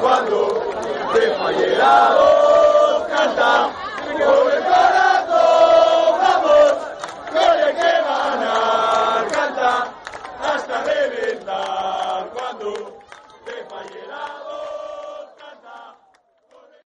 cuando 0.00 0.62
canta. 1.78 2.45